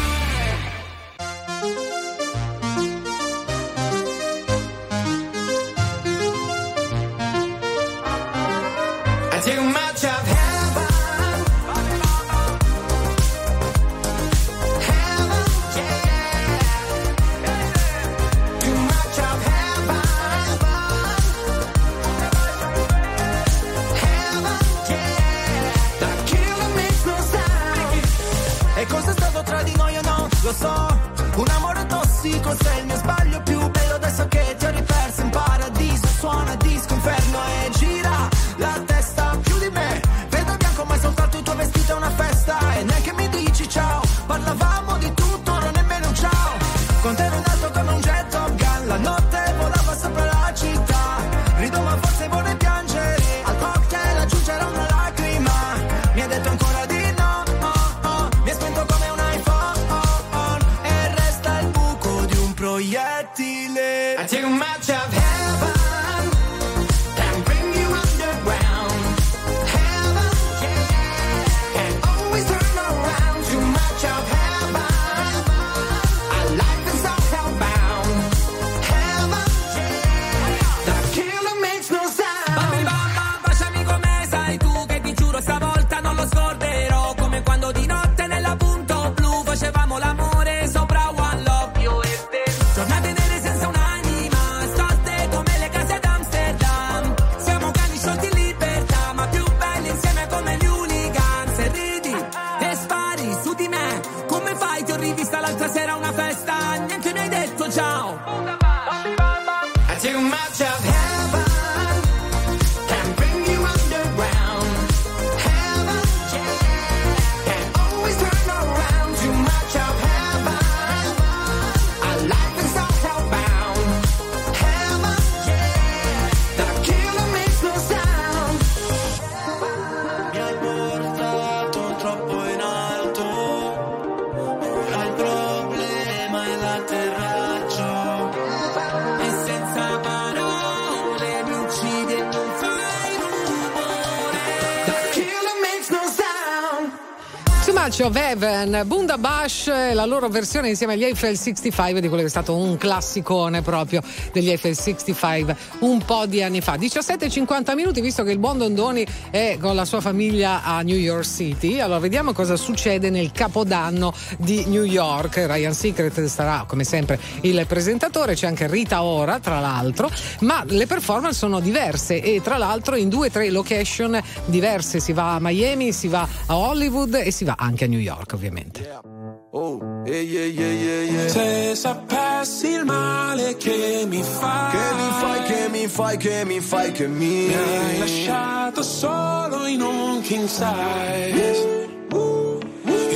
Of 147.99 148.15
Heaven, 148.15 148.83
Bunda 148.85 149.17
Bash, 149.17 149.67
la 149.67 150.05
loro 150.05 150.29
versione 150.29 150.69
insieme 150.69 150.93
agli 150.93 151.03
Eiffel 151.03 151.35
65 151.35 151.99
di 151.99 152.07
quello 152.07 152.21
che 152.21 152.29
è 152.29 152.31
stato 152.31 152.55
un 152.55 152.77
classicone 152.77 153.61
proprio 153.61 154.01
degli 154.31 154.49
Eiffel 154.49 154.75
65 154.75 155.57
un 155.79 156.01
po' 156.03 156.25
di 156.25 156.41
anni 156.41 156.61
fa. 156.61 156.75
17.50 156.75 157.75
minuti, 157.75 157.99
visto 157.99 158.23
che 158.23 158.31
il 158.31 158.39
buon 158.39 158.59
Dondoni 158.59 159.05
è 159.31 159.57
con 159.59 159.75
la 159.75 159.85
sua 159.85 160.01
famiglia 160.01 160.63
a 160.63 160.81
New 160.81 160.97
York 160.97 161.25
City. 161.25 161.79
Allora 161.79 161.99
vediamo 161.99 162.33
cosa 162.33 162.57
succede 162.57 163.09
nel 163.09 163.31
capodanno 163.31 164.13
di 164.37 164.65
New 164.67 164.83
York. 164.83 165.37
Ryan 165.47 165.73
Secret 165.73 166.23
sarà 166.25 166.65
come 166.67 166.83
sempre 166.83 167.19
il 167.41 167.65
presentatore, 167.65 168.35
c'è 168.35 168.47
anche 168.47 168.67
Rita 168.67 169.01
Ora 169.03 169.39
tra 169.39 169.59
l'altro, 169.59 170.11
ma 170.41 170.63
le 170.67 170.85
performance 170.85 171.37
sono 171.37 171.59
diverse 171.59 172.21
e 172.21 172.41
tra 172.41 172.57
l'altro 172.57 172.95
in 172.95 173.09
due 173.09 173.27
o 173.27 173.31
tre 173.31 173.49
location 173.49 174.21
diverse. 174.45 174.99
Si 174.99 175.13
va 175.13 175.35
a 175.35 175.39
Miami, 175.39 175.93
si 175.93 176.07
va 176.07 176.27
a 176.45 176.57
Hollywood 176.57 177.15
e 177.15 177.31
si 177.31 177.45
va 177.45 177.55
anche 177.57 177.85
a 177.85 177.87
New 177.87 177.99
York 177.99 178.33
ovviamente. 178.33 179.10
Oh, 179.53 179.79
ehi, 180.05 180.37
ehi, 180.37 180.57
ehi. 180.57 181.29
Se 181.29 181.75
sapessi 181.75 182.67
il 182.69 182.85
male 182.85 183.57
che 183.57 184.05
mi 184.07 184.23
fai, 184.23 184.71
Che 184.71 184.95
mi 184.95 185.09
fai, 185.19 185.43
che 185.43 185.69
mi 185.69 185.87
fai, 185.87 186.17
che 186.17 186.45
mi 186.45 186.59
fai, 186.61 186.91
che 186.93 187.07
mi 187.07 187.47
mi 187.47 187.53
hai 187.53 187.99
lasciato 187.99 188.81
solo 188.81 189.65
in 189.65 189.81
un 189.81 190.21
king 190.21 190.47
size. 190.47 191.79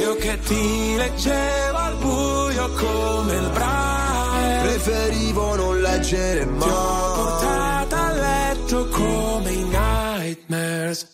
Io 0.02 0.16
che 0.18 0.38
ti 0.40 0.96
leggevo 0.98 1.78
al 1.78 1.96
buio 1.96 2.70
come 2.74 3.34
il 3.36 3.50
braille. 3.54 4.62
Preferivo 4.64 5.56
non 5.56 5.80
leggere 5.82 6.40
Ti 6.44 6.50
ho 6.50 6.56
mai. 6.58 7.16
portata 7.16 8.06
a 8.08 8.12
letto 8.12 8.88
come 8.90 9.52
i 9.52 9.64
nightmares. 9.64 11.14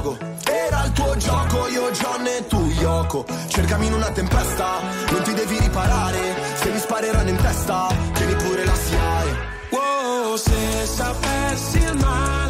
pogo 0.00 0.16
Era 0.44 0.84
il 0.84 0.92
tuo 0.92 1.16
gioco, 1.16 1.68
io 1.68 1.90
John 1.90 2.26
e 2.26 2.46
tu 2.46 2.58
Yoko. 2.80 3.24
Cercami 3.48 3.86
in 3.86 3.92
una 3.92 4.10
tempesta, 4.10 4.80
non 5.10 5.22
ti 5.22 5.32
devi 5.34 5.58
riparare. 5.58 6.34
Se 6.54 6.70
mi 6.70 6.78
spareranno 6.78 7.28
in 7.28 7.36
testa, 7.36 7.88
tieni 8.14 8.34
pure 8.34 8.64
la 8.64 8.74
SIAE 8.74 9.36
Wow, 9.70 10.36
se 10.36 10.86
sapessi 10.86 11.78
il 11.78 11.96
male 11.96 12.49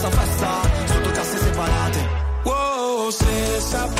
stessa 0.00 0.10
festa, 0.10 0.62
sotto 0.86 1.10
casse 1.10 1.38
separate. 1.38 2.08
Wow, 2.44 3.10
se 3.10 3.60
sapessi 3.60 3.99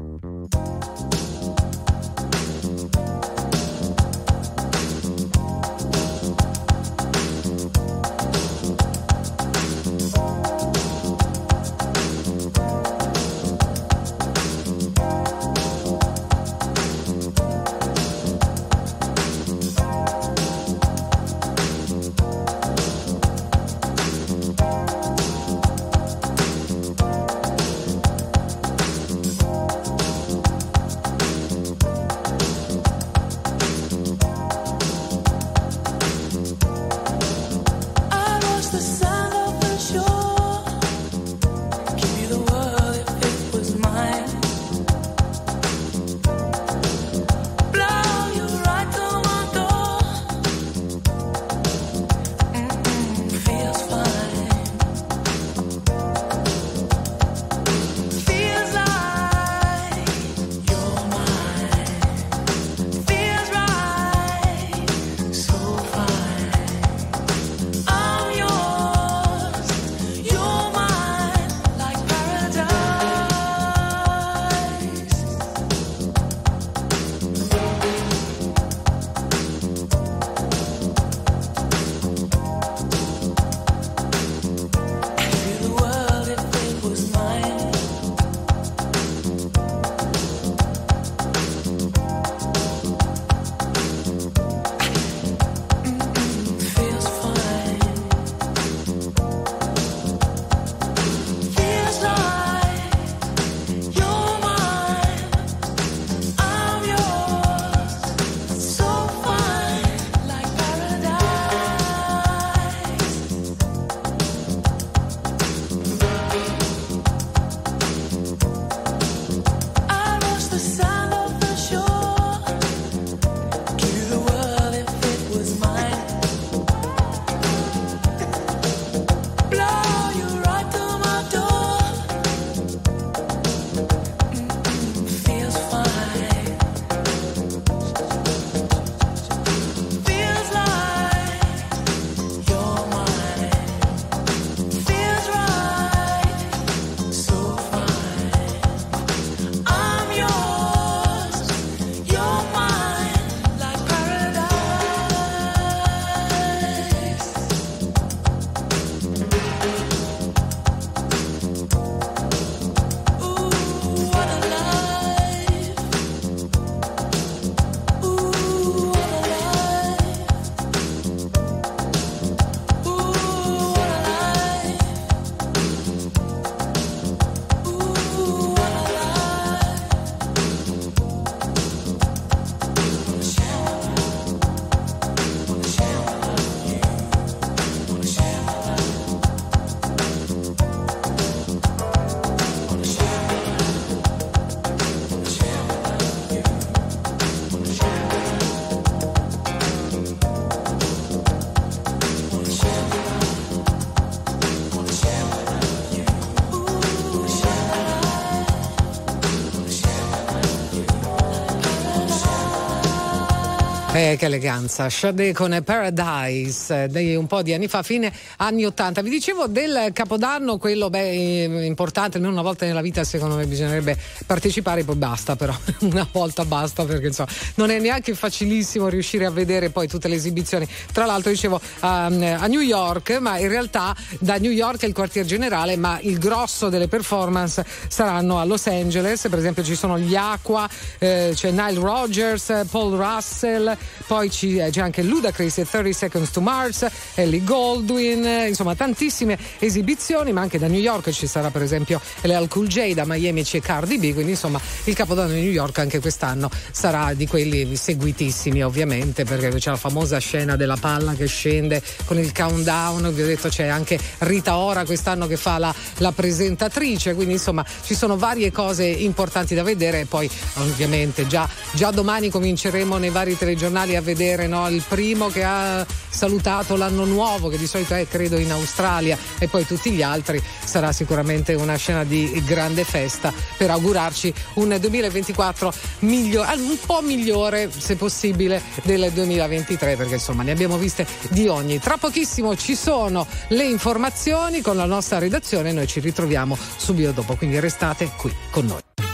Eh, 214.11 214.17
che 214.17 214.25
eleganza. 214.25 214.89
Sade 214.89 215.31
con 215.31 215.57
Paradise, 215.63 216.83
eh, 216.83 216.87
dei 216.89 217.15
un 217.15 217.27
po' 217.27 217.41
di 217.41 217.53
anni 217.53 217.69
fa, 217.69 217.81
fine 217.81 218.11
anni 218.37 218.65
80. 218.65 219.01
Vi 219.01 219.09
dicevo 219.09 219.47
del 219.47 219.91
Capodanno, 219.93 220.57
quello 220.57 220.89
beh, 220.89 221.09
eh, 221.09 221.65
importante, 221.65 222.17
almeno 222.17 222.33
una 222.33 222.41
volta 222.41 222.65
nella 222.65 222.81
vita 222.81 223.05
secondo 223.05 223.35
me 223.35 223.45
bisognerebbe 223.45 223.97
partecipare, 224.31 224.85
poi 224.85 224.95
basta 224.95 225.35
però, 225.35 225.53
una 225.91 226.07
volta 226.09 226.45
basta 226.45 226.85
perché 226.85 227.07
insomma 227.07 227.27
non 227.55 227.69
è 227.69 227.79
neanche 227.79 228.15
facilissimo 228.15 228.87
riuscire 228.87 229.25
a 229.25 229.29
vedere 229.29 229.71
poi 229.71 229.89
tutte 229.89 230.07
le 230.07 230.15
esibizioni. 230.15 230.65
Tra 230.93 231.05
l'altro 231.05 231.31
dicevo 231.31 231.59
um, 231.81 232.37
a 232.39 232.47
New 232.47 232.61
York, 232.61 233.17
ma 233.19 233.37
in 233.39 233.49
realtà 233.49 233.93
da 234.19 234.37
New 234.37 234.51
York 234.51 234.83
è 234.83 234.85
il 234.85 234.93
quartier 234.93 235.25
generale, 235.25 235.75
ma 235.75 235.99
il 236.01 236.17
grosso 236.17 236.69
delle 236.69 236.87
performance 236.87 237.65
saranno 237.89 238.39
a 238.39 238.45
Los 238.45 238.67
Angeles, 238.67 239.27
per 239.29 239.37
esempio 239.37 239.65
ci 239.65 239.75
sono 239.75 239.99
gli 239.99 240.15
Aqua, 240.15 240.69
eh, 240.99 241.31
c'è 241.33 241.51
Nile 241.51 241.79
Rogers, 241.79 242.63
Paul 242.71 242.95
Russell, 242.95 243.75
poi 244.07 244.31
ci- 244.31 244.55
eh, 244.55 244.69
c'è 244.69 244.79
anche 244.79 245.03
Ludacris 245.03 245.57
e 245.57 245.65
30 245.65 245.91
Seconds 245.91 246.31
to 246.31 246.39
Mars, 246.39 246.87
Ellie 247.15 247.43
Goldwyn, 247.43 248.25
eh, 248.25 248.47
insomma 248.47 248.75
tantissime 248.75 249.37
esibizioni, 249.59 250.31
ma 250.31 250.39
anche 250.39 250.57
da 250.57 250.67
New 250.67 250.79
York 250.79 251.09
ci 251.11 251.27
sarà 251.27 251.49
per 251.49 251.63
esempio 251.63 251.99
LL 252.21 252.47
Cool 252.47 252.67
J, 252.67 252.93
da 252.93 253.03
Miami 253.05 253.43
c'è 253.43 253.59
Cardi 253.59 253.97
B, 253.97 254.19
quindi 254.21 254.31
insomma 254.31 254.59
il 254.85 254.93
Capodanno 254.95 255.33
di 255.33 255.41
New 255.41 255.51
York 255.51 255.79
anche 255.79 255.99
quest'anno 255.99 256.49
sarà 256.71 257.13
di 257.13 257.27
quelli 257.27 257.75
seguitissimi 257.75 258.63
ovviamente, 258.63 259.23
perché 259.23 259.49
c'è 259.49 259.69
la 259.69 259.77
famosa 259.77 260.17
scena 260.19 260.55
della 260.55 260.77
palla 260.77 261.13
che 261.13 261.27
scende 261.27 261.81
con 262.05 262.17
il 262.17 262.31
countdown, 262.33 263.13
vi 263.13 263.21
ho 263.21 263.25
detto 263.25 263.49
c'è 263.49 263.67
anche 263.67 263.99
Rita 264.19 264.57
Ora 264.57 264.85
quest'anno 264.85 265.27
che 265.27 265.37
fa 265.37 265.57
la, 265.57 265.73
la 265.97 266.11
presentatrice, 266.11 267.13
quindi 267.15 267.33
insomma 267.33 267.65
ci 267.83 267.95
sono 267.95 268.17
varie 268.17 268.51
cose 268.51 268.85
importanti 268.85 269.55
da 269.55 269.63
vedere. 269.63 270.01
E 270.01 270.05
poi 270.05 270.29
ovviamente 270.55 271.27
già, 271.27 271.47
già 271.73 271.91
domani 271.91 272.29
cominceremo 272.29 272.97
nei 272.97 273.09
vari 273.09 273.37
telegiornali 273.37 273.95
a 273.95 274.01
vedere 274.01 274.47
no, 274.47 274.67
il 274.69 274.83
primo 274.87 275.29
che 275.29 275.43
ha 275.43 275.85
salutato 276.09 276.75
l'anno 276.75 277.05
nuovo, 277.05 277.47
che 277.47 277.57
di 277.57 277.67
solito 277.67 277.93
è 277.95 278.07
credo 278.07 278.37
in 278.37 278.51
Australia. 278.51 279.17
E 279.39 279.47
poi 279.47 279.65
tutti 279.65 279.91
gli 279.91 280.01
altri, 280.01 280.41
sarà 280.63 280.91
sicuramente 280.91 281.53
una 281.53 281.75
scena 281.75 282.03
di 282.03 282.41
grande 282.45 282.83
festa 282.83 283.33
per 283.57 283.69
augurarci 283.69 284.10
un 284.55 284.75
2024 284.79 285.73
migliore, 285.99 286.53
un 286.55 286.77
po' 286.85 287.01
migliore 287.01 287.69
se 287.75 287.95
possibile 287.95 288.61
del 288.83 289.11
2023 289.11 289.95
perché 289.95 290.15
insomma 290.15 290.43
ne 290.43 290.51
abbiamo 290.51 290.77
viste 290.77 291.05
di 291.29 291.47
ogni. 291.47 291.79
Tra 291.79 291.97
pochissimo 291.97 292.55
ci 292.55 292.75
sono 292.75 293.25
le 293.49 293.65
informazioni 293.65 294.61
con 294.61 294.75
la 294.75 294.85
nostra 294.85 295.17
redazione 295.19 295.69
e 295.69 295.73
noi 295.73 295.87
ci 295.87 295.99
ritroviamo 295.99 296.57
subito 296.77 297.11
dopo, 297.11 297.35
quindi 297.35 297.59
restate 297.59 298.11
qui 298.17 298.33
con 298.49 298.65
noi. 298.65 299.10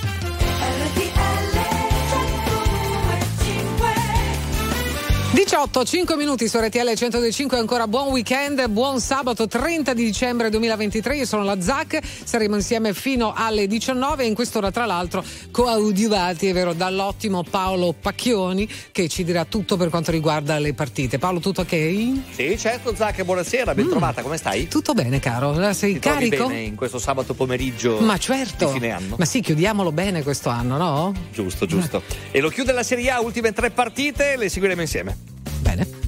18, 5.37 5.83
5 5.85 6.15
minuti 6.15 6.47
su 6.47 6.57
RTL 6.57 6.95
125, 6.95 7.59
ancora 7.59 7.87
buon 7.87 8.07
weekend, 8.07 8.67
buon 8.69 8.99
sabato 8.99 9.45
30 9.45 9.93
di 9.93 10.03
dicembre 10.03 10.49
2023, 10.49 11.15
io 11.15 11.25
sono 11.27 11.43
la 11.43 11.61
ZAC, 11.61 11.99
saremo 12.23 12.55
insieme 12.55 12.91
fino 12.95 13.33
alle 13.35 13.67
19 13.67 14.23
e 14.23 14.25
in 14.25 14.33
quest'ora 14.33 14.71
tra 14.71 14.87
l'altro 14.87 15.23
coadiuvati, 15.51 16.47
è 16.47 16.53
vero, 16.53 16.73
dall'ottimo 16.73 17.43
Paolo 17.43 17.93
Pacchioni 17.93 18.67
che 18.91 19.07
ci 19.07 19.23
dirà 19.23 19.45
tutto 19.45 19.77
per 19.77 19.89
quanto 19.89 20.09
riguarda 20.09 20.57
le 20.57 20.73
partite. 20.73 21.19
Paolo, 21.19 21.39
tutto 21.39 21.61
ok? 21.61 22.13
Sì, 22.31 22.57
certo, 22.57 22.95
Zac, 22.95 23.21
buonasera, 23.23 23.75
ben 23.75 23.89
trovata, 23.89 24.23
come 24.23 24.37
stai? 24.37 24.67
Tutto 24.67 24.95
bene 24.95 25.19
caro, 25.19 25.71
sei 25.73 25.93
Ti 25.93 25.99
carico? 25.99 26.47
bene 26.47 26.61
in 26.61 26.75
questo 26.75 26.97
sabato 26.97 27.35
pomeriggio 27.35 27.99
Ma 27.99 28.17
certo, 28.17 28.65
di 28.65 28.71
fine 28.71 28.89
anno? 28.89 29.15
ma 29.19 29.25
sì, 29.25 29.41
chiudiamolo 29.41 29.91
bene 29.91 30.23
questo 30.23 30.49
anno, 30.49 30.77
no? 30.77 31.13
Giusto, 31.31 31.67
giusto. 31.67 32.01
E 32.31 32.39
lo 32.39 32.49
chiude 32.49 32.71
la 32.71 32.81
Serie 32.81 33.11
A, 33.11 33.21
ultime 33.21 33.53
tre 33.53 33.69
partite, 33.69 34.35
le 34.35 34.49
seguiremo 34.49 34.81
insieme. 34.81 35.26
Bene. 35.63 36.06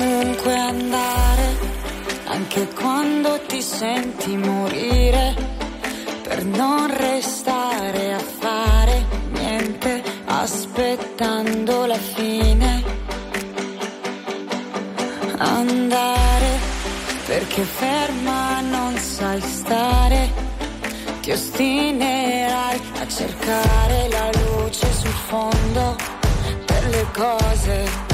Comunque 0.00 0.54
andare, 0.54 1.58
anche 2.24 2.66
quando 2.68 3.38
ti 3.46 3.60
senti 3.60 4.34
morire, 4.34 5.34
per 6.22 6.42
non 6.42 6.90
restare 6.96 8.14
a 8.14 8.18
fare 8.18 9.04
niente 9.32 10.02
aspettando 10.24 11.84
la 11.84 11.98
fine. 11.98 12.82
Andare 15.36 16.58
perché 17.26 17.62
ferma 17.62 18.60
non 18.62 18.96
sai 18.96 19.40
stare, 19.42 20.30
ti 21.20 21.30
ostinerai 21.30 22.80
a 23.00 23.06
cercare 23.06 24.08
la 24.08 24.30
luce 24.46 24.90
sul 24.94 25.18
fondo 25.28 25.94
per 26.64 26.88
le 26.88 27.06
cose. 27.12 28.09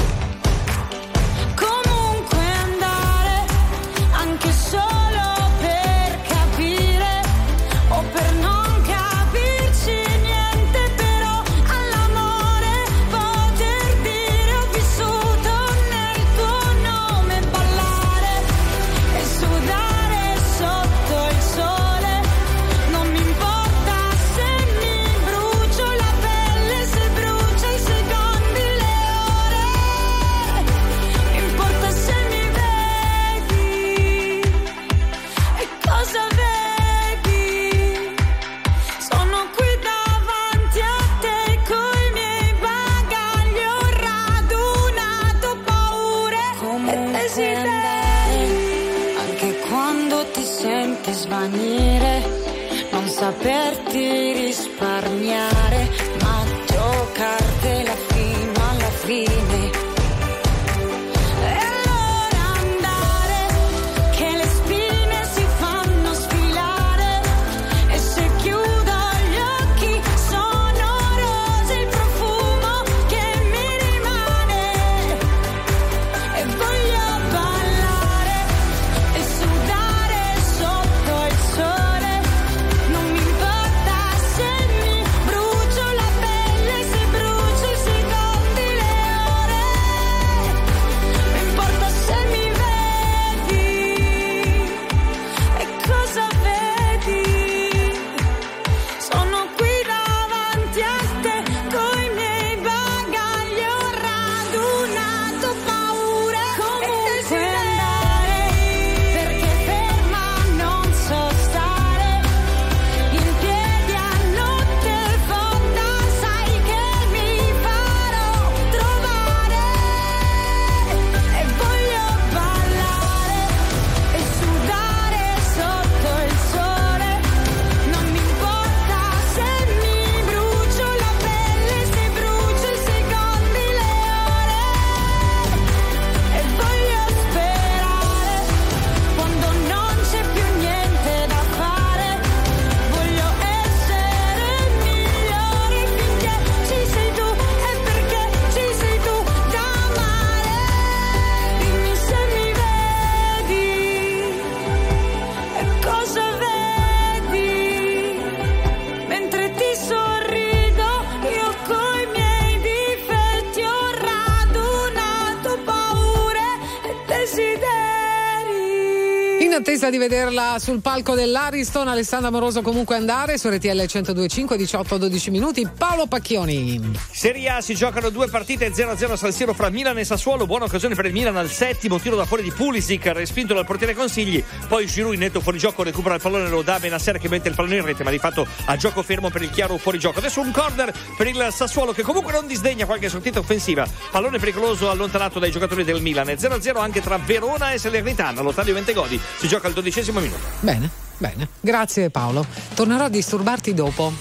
Attesa 169.87 169.89
di 169.89 169.97
vederla 169.97 170.57
sul 170.59 170.81
palco 170.81 171.15
dell'Ariston, 171.15 171.87
Alessandro 171.87 172.27
Amoroso 172.27 172.61
comunque 172.61 172.95
andare 172.95 173.37
su 173.37 173.49
RTL 173.49 173.67
1025 173.67 174.57
18 174.57 174.97
12 174.97 175.31
minuti. 175.31 175.67
Paolo 175.77 176.07
Pacchioni. 176.07 176.97
Serie 177.11 177.49
A 177.49 177.61
si 177.61 177.73
giocano 177.75 178.09
due 178.09 178.27
partite 178.27 178.71
0-0 178.71 179.11
a 179.11 179.15
San 179.15 179.31
Siro 179.31 179.53
fra 179.53 179.69
Milan 179.69 179.97
e 179.97 180.03
Sassuolo. 180.03 180.45
Buona 180.45 180.65
occasione 180.65 180.95
per 180.95 181.05
il 181.05 181.13
Milan 181.13 181.37
al 181.37 181.49
settimo 181.49 181.99
tiro 181.99 182.15
da 182.15 182.25
fuori 182.25 182.43
di 182.43 182.51
Pulisic, 182.51 183.05
respinto 183.07 183.53
dal 183.53 183.65
portiere 183.65 183.93
Consigli. 183.93 184.43
Poi 184.67 184.85
Giroud 184.85 185.13
in 185.13 185.19
netto 185.19 185.39
fuori 185.39 185.57
gioco 185.57 185.83
recupera 185.83 186.15
il 186.15 186.21
pallone, 186.21 186.49
lo 186.49 186.61
dà 186.61 186.79
Benasser 186.79 187.17
che 187.17 187.29
mette 187.29 187.49
il 187.49 187.55
pallone 187.55 187.77
in 187.77 187.85
rete, 187.85 188.03
ma 188.03 188.11
di 188.11 188.19
fatto 188.19 188.45
a 188.65 188.75
gioco 188.75 189.01
fermo 189.03 189.29
per 189.29 189.41
il 189.41 189.49
chiaro 189.49 189.77
fuori 189.77 189.99
gioco. 189.99 190.19
Adesso 190.19 190.41
un 190.41 190.51
corner 190.51 190.93
per 191.15 191.27
il 191.27 191.47
Sassuolo 191.51 191.93
che 191.93 192.03
comunque 192.03 192.31
non 192.31 192.47
disdegna 192.47 192.85
qualche 192.85 193.09
sortita 193.09 193.39
offensiva. 193.39 193.87
Pallone 194.11 194.37
pericoloso 194.39 194.89
allontanato 194.89 195.39
dai 195.39 195.51
giocatori 195.51 195.83
del 195.83 196.01
Milan. 196.01 196.27
0-0 196.27 196.77
anche 196.77 197.01
tra 197.01 197.17
Verona 197.17 197.71
e 197.71 197.77
Salernitana. 197.77 198.41
All'ottadio 198.41 198.73
Ventegodi 198.73 199.19
si 199.37 199.47
gioca 199.47 199.67
al 199.67 199.73
dodicesimo 199.77 200.19
minuto. 200.19 200.41
Bene, 200.61 200.89
bene. 201.17 201.47
Grazie 201.59 202.09
Paolo. 202.09 202.45
Tornerò 202.73 203.05
a 203.05 203.09
disturbarti 203.09 203.73
dopo. 203.75 204.11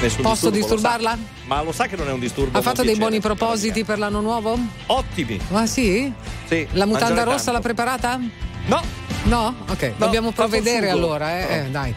Nessun 0.00 0.22
Posso 0.22 0.48
disturbo, 0.48 0.48
lo 0.48 0.56
disturbarla? 0.56 1.18
Ma 1.46 1.62
lo 1.62 1.72
sa 1.72 1.86
che 1.86 1.96
non 1.96 2.08
è 2.08 2.12
un 2.12 2.20
disturbo. 2.20 2.56
Ha 2.56 2.62
fatto 2.62 2.82
dei 2.82 2.96
Monticelli. 2.96 3.20
buoni 3.20 3.20
propositi 3.20 3.84
per 3.84 3.98
l'anno 3.98 4.20
nuovo? 4.20 4.58
Ottimi. 4.86 5.38
Ah 5.52 5.66
sì? 5.66 6.10
Sì. 6.46 6.66
La 6.72 6.86
mutanda 6.86 7.24
rossa 7.24 7.52
l'ha 7.52 7.60
preparata? 7.60 8.18
No. 8.66 8.82
No? 9.24 9.54
Ok, 9.68 9.96
dobbiamo 9.96 10.30
fatto 10.30 10.44
il 10.44 10.62
provvedere 10.62 10.88
allora, 10.88 11.38
eh, 11.38 11.66
eh, 11.66 11.70
dai. 11.70 11.94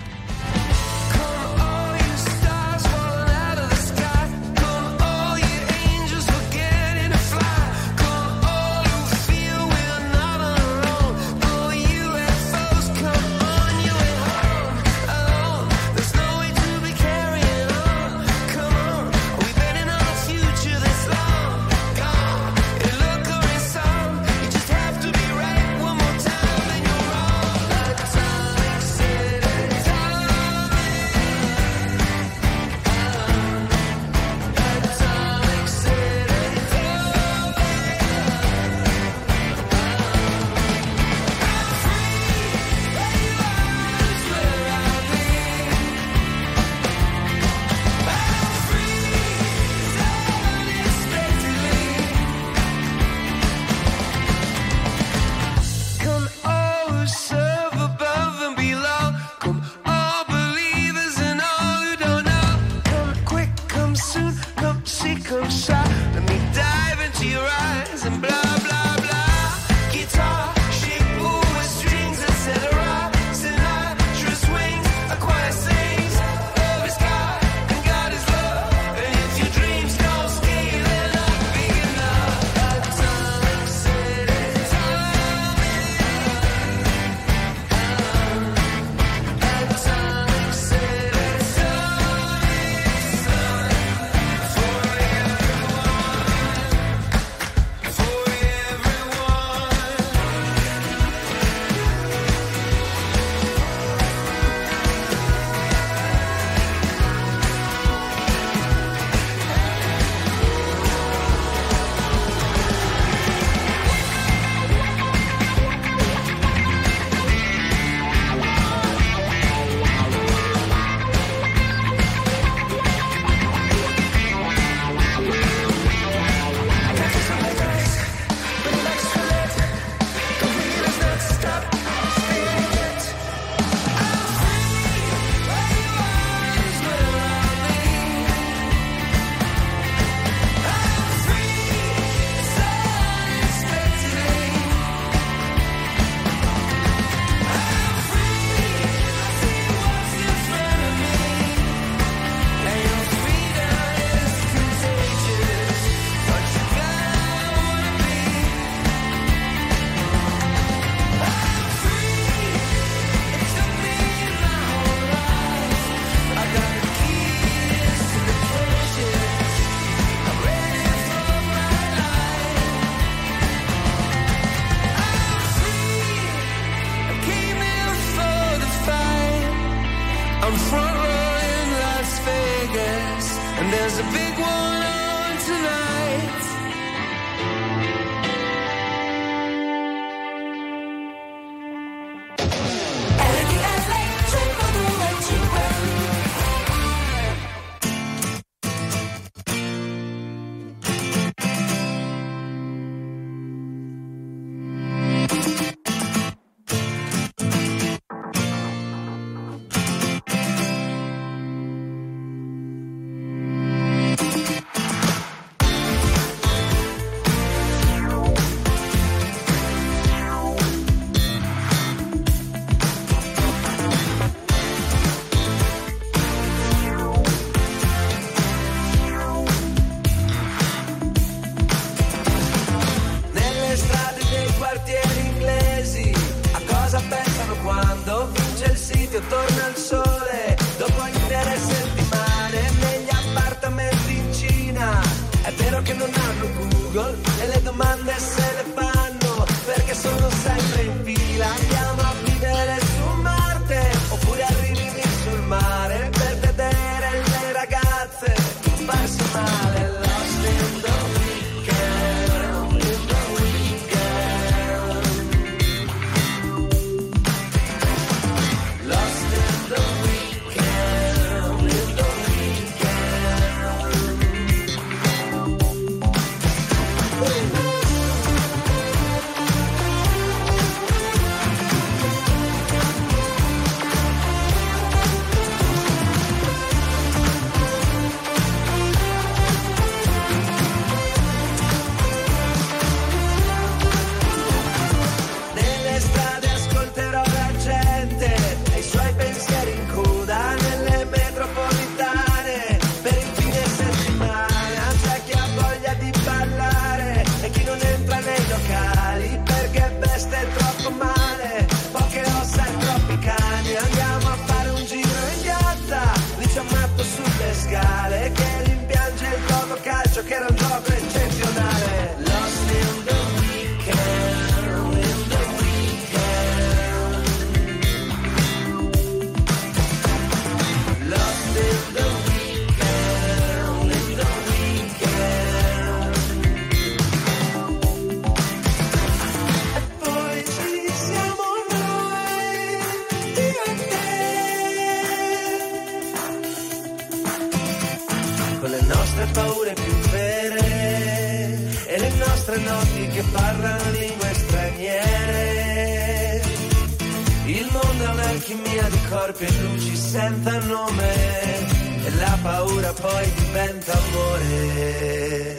Corpi 359.32 359.46
e 359.46 359.62
luci 359.62 359.96
senza 359.96 360.60
nome 360.66 362.06
e 362.06 362.16
la 362.16 362.38
paura 362.42 362.92
poi 362.94 363.32
diventa 363.34 363.94
amore. 363.94 365.51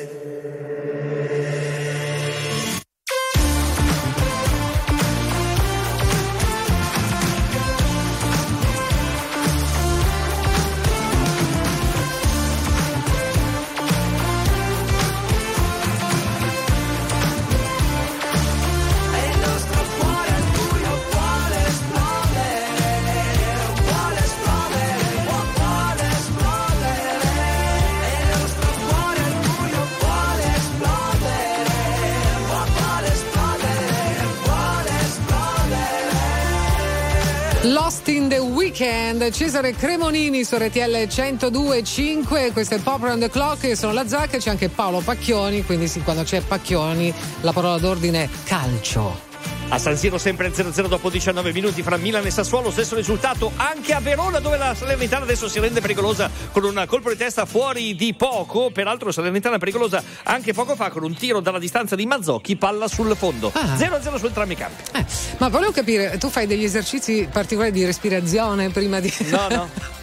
Cesare 39.42 39.74
Cremonini 39.74 40.44
su 40.44 40.54
RTL 40.54 40.78
102.5, 40.78 42.52
questo 42.52 42.76
è 42.76 42.78
Pop 42.78 43.02
Round 43.02 43.22
the 43.22 43.28
Clock, 43.28 43.76
sono 43.76 43.92
la 43.92 44.06
Zacca, 44.06 44.38
c'è 44.38 44.50
anche 44.50 44.68
Paolo 44.68 45.00
Pacchioni, 45.00 45.64
quindi 45.64 45.88
sì, 45.88 46.00
quando 46.00 46.22
c'è 46.22 46.42
Pacchioni 46.42 47.12
la 47.40 47.52
parola 47.52 47.76
d'ordine 47.78 48.22
è 48.22 48.28
calcio. 48.44 49.31
A 49.72 49.78
San 49.78 49.96
Siro 49.96 50.18
sempre 50.18 50.50
0-0 50.52 50.86
dopo 50.86 51.08
19 51.08 51.50
minuti 51.50 51.82
fra 51.82 51.96
Milan 51.96 52.26
e 52.26 52.30
Sassuolo, 52.30 52.70
stesso 52.70 52.94
risultato 52.94 53.50
anche 53.56 53.94
a 53.94 54.00
Verona 54.00 54.38
dove 54.38 54.58
la 54.58 54.74
Salernitana 54.74 55.24
adesso 55.24 55.48
si 55.48 55.60
rende 55.60 55.80
pericolosa 55.80 56.30
con 56.50 56.64
un 56.64 56.84
colpo 56.86 57.08
di 57.08 57.16
testa 57.16 57.46
fuori 57.46 57.94
di 57.94 58.12
poco, 58.12 58.70
peraltro 58.70 59.10
Salernitana 59.10 59.56
pericolosa 59.56 60.04
anche 60.24 60.52
poco 60.52 60.76
fa 60.76 60.90
con 60.90 61.04
un 61.04 61.14
tiro 61.14 61.40
dalla 61.40 61.58
distanza 61.58 61.96
di 61.96 62.04
Mazzocchi, 62.04 62.56
palla 62.56 62.86
sul 62.86 63.16
fondo. 63.16 63.50
0-0 63.50 64.18
su 64.18 64.26
entrambi 64.26 64.52
i 64.52 64.56
campi. 64.56 64.82
Eh, 64.92 65.06
ma 65.38 65.48
volevo 65.48 65.72
capire, 65.72 66.18
tu 66.18 66.28
fai 66.28 66.46
degli 66.46 66.64
esercizi 66.64 67.26
particolari 67.32 67.72
di 67.72 67.86
respirazione 67.86 68.68
prima 68.68 69.00
di... 69.00 69.10
No, 69.30 69.48
no. 69.48 70.00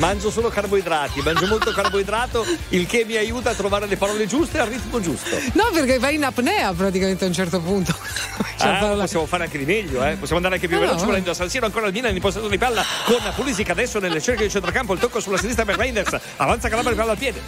Mangio 0.00 0.30
solo 0.30 0.48
carboidrati, 0.48 1.20
mangio 1.20 1.46
molto 1.46 1.72
carboidrato, 1.72 2.42
il 2.70 2.86
che 2.86 3.04
mi 3.06 3.16
aiuta 3.16 3.50
a 3.50 3.54
trovare 3.54 3.84
le 3.86 3.98
parole 3.98 4.26
giuste 4.26 4.58
al 4.58 4.66
ritmo 4.66 4.98
giusto. 4.98 5.36
No, 5.52 5.68
perché 5.74 5.98
vai 5.98 6.14
in 6.14 6.24
apnea 6.24 6.72
praticamente 6.72 7.24
a 7.24 7.26
un 7.28 7.34
certo 7.34 7.60
punto. 7.60 7.94
Cioè, 8.60 8.68
Ah, 8.68 8.78
parla- 8.78 9.02
possiamo 9.04 9.24
fare 9.24 9.44
anche 9.44 9.56
di 9.56 9.64
meglio, 9.64 10.04
eh? 10.04 10.16
possiamo 10.16 10.36
andare 10.36 10.56
anche 10.56 10.68
più 10.68 10.76
Ah, 10.76 10.80
veloci 10.80 11.00
no, 11.00 11.06
volendo 11.06 11.30
a 11.30 11.34
San 11.34 11.48
Siro 11.48 11.64
ancora 11.64 11.86
il 11.86 11.94
Milan 11.94 12.14
in 12.14 12.20
possesso 12.20 12.46
di 12.46 12.58
palla 12.58 12.84
con 13.06 13.16
Pulisic 13.34 13.70
adesso 13.70 13.98
nelle 14.00 14.20
cerchie 14.20 14.44
di 14.46 14.50
centrocampo, 14.52 14.92
il 14.92 14.98
tocco 14.98 15.18
sulla 15.18 15.38
sinistra 15.38 15.64
per 15.64 15.76
Reinders, 15.76 16.14
avanza 16.36 16.68
Calabria 16.68 16.94
palla 16.94 17.12
al 17.12 17.16
piede. 17.18 17.40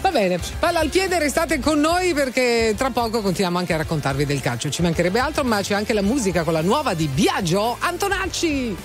Va 0.00 0.10
bene, 0.12 0.38
palla 0.60 0.78
al 0.78 0.88
piede, 0.88 1.18
restate 1.18 1.58
con 1.58 1.80
noi 1.80 2.14
perché 2.14 2.74
tra 2.76 2.90
poco 2.90 3.22
continuiamo 3.22 3.58
anche 3.58 3.72
a 3.74 3.78
raccontarvi 3.78 4.24
del 4.24 4.40
calcio. 4.40 4.70
Ci 4.70 4.82
mancherebbe 4.82 5.18
altro, 5.18 5.42
ma 5.42 5.60
c'è 5.62 5.74
anche 5.74 5.92
la 5.92 6.02
musica 6.02 6.44
con 6.44 6.52
la 6.52 6.62
nuova 6.62 6.94
di 6.94 7.08
Biagio 7.08 7.76
Antonacci. 7.80 8.76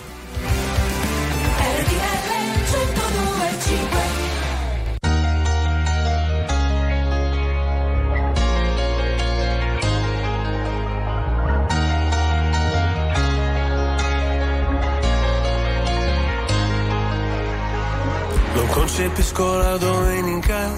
Non 18.56 18.68
concepisco 18.68 19.58
la 19.58 19.78
domenica 19.78 20.72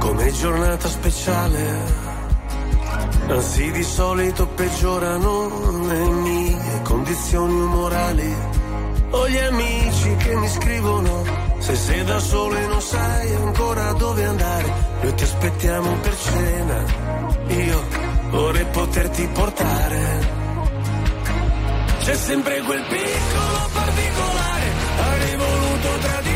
come 0.00 0.32
giornata 0.32 0.88
speciale. 0.88 1.62
Anzi, 3.28 3.70
di 3.70 3.84
solito 3.84 4.48
peggiorano 4.48 5.86
le 5.86 6.10
mie 6.10 6.82
condizioni 6.82 7.52
umorali. 7.52 8.34
Ho 9.10 9.28
gli 9.28 9.36
amici 9.36 10.16
che 10.16 10.34
mi 10.34 10.48
scrivono: 10.48 11.22
Se 11.60 11.76
sei 11.76 12.04
da 12.04 12.18
solo 12.18 12.56
e 12.56 12.66
non 12.66 12.82
sai 12.82 13.34
ancora 13.36 13.92
dove 13.92 14.24
andare, 14.24 14.72
noi 15.02 15.14
ti 15.14 15.22
aspettiamo 15.22 15.92
per 16.02 16.16
cena. 16.18 16.84
Io 17.46 17.82
vorrei 18.30 18.66
poterti 18.72 19.28
portare. 19.32 20.34
C'è 22.00 22.14
sempre 22.14 22.60
quel 22.60 22.82
piccolo 22.88 23.68
particolare, 23.72 24.72
avrei 24.98 25.36
voluto 25.36 25.66
si 26.26 26.35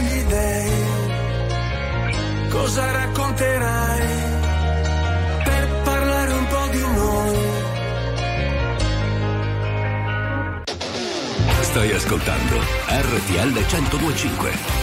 gli 0.00 0.22
dèi, 0.22 0.70
cosa 2.48 2.90
racconterai 2.90 4.06
per 5.44 5.68
parlare 5.84 6.32
un 6.32 6.46
po' 6.46 6.68
di 6.70 6.84
noi? 6.94 7.38
Stai 11.60 11.92
ascoltando 11.92 12.56
RTL 12.88 13.52
1025. 13.52 14.75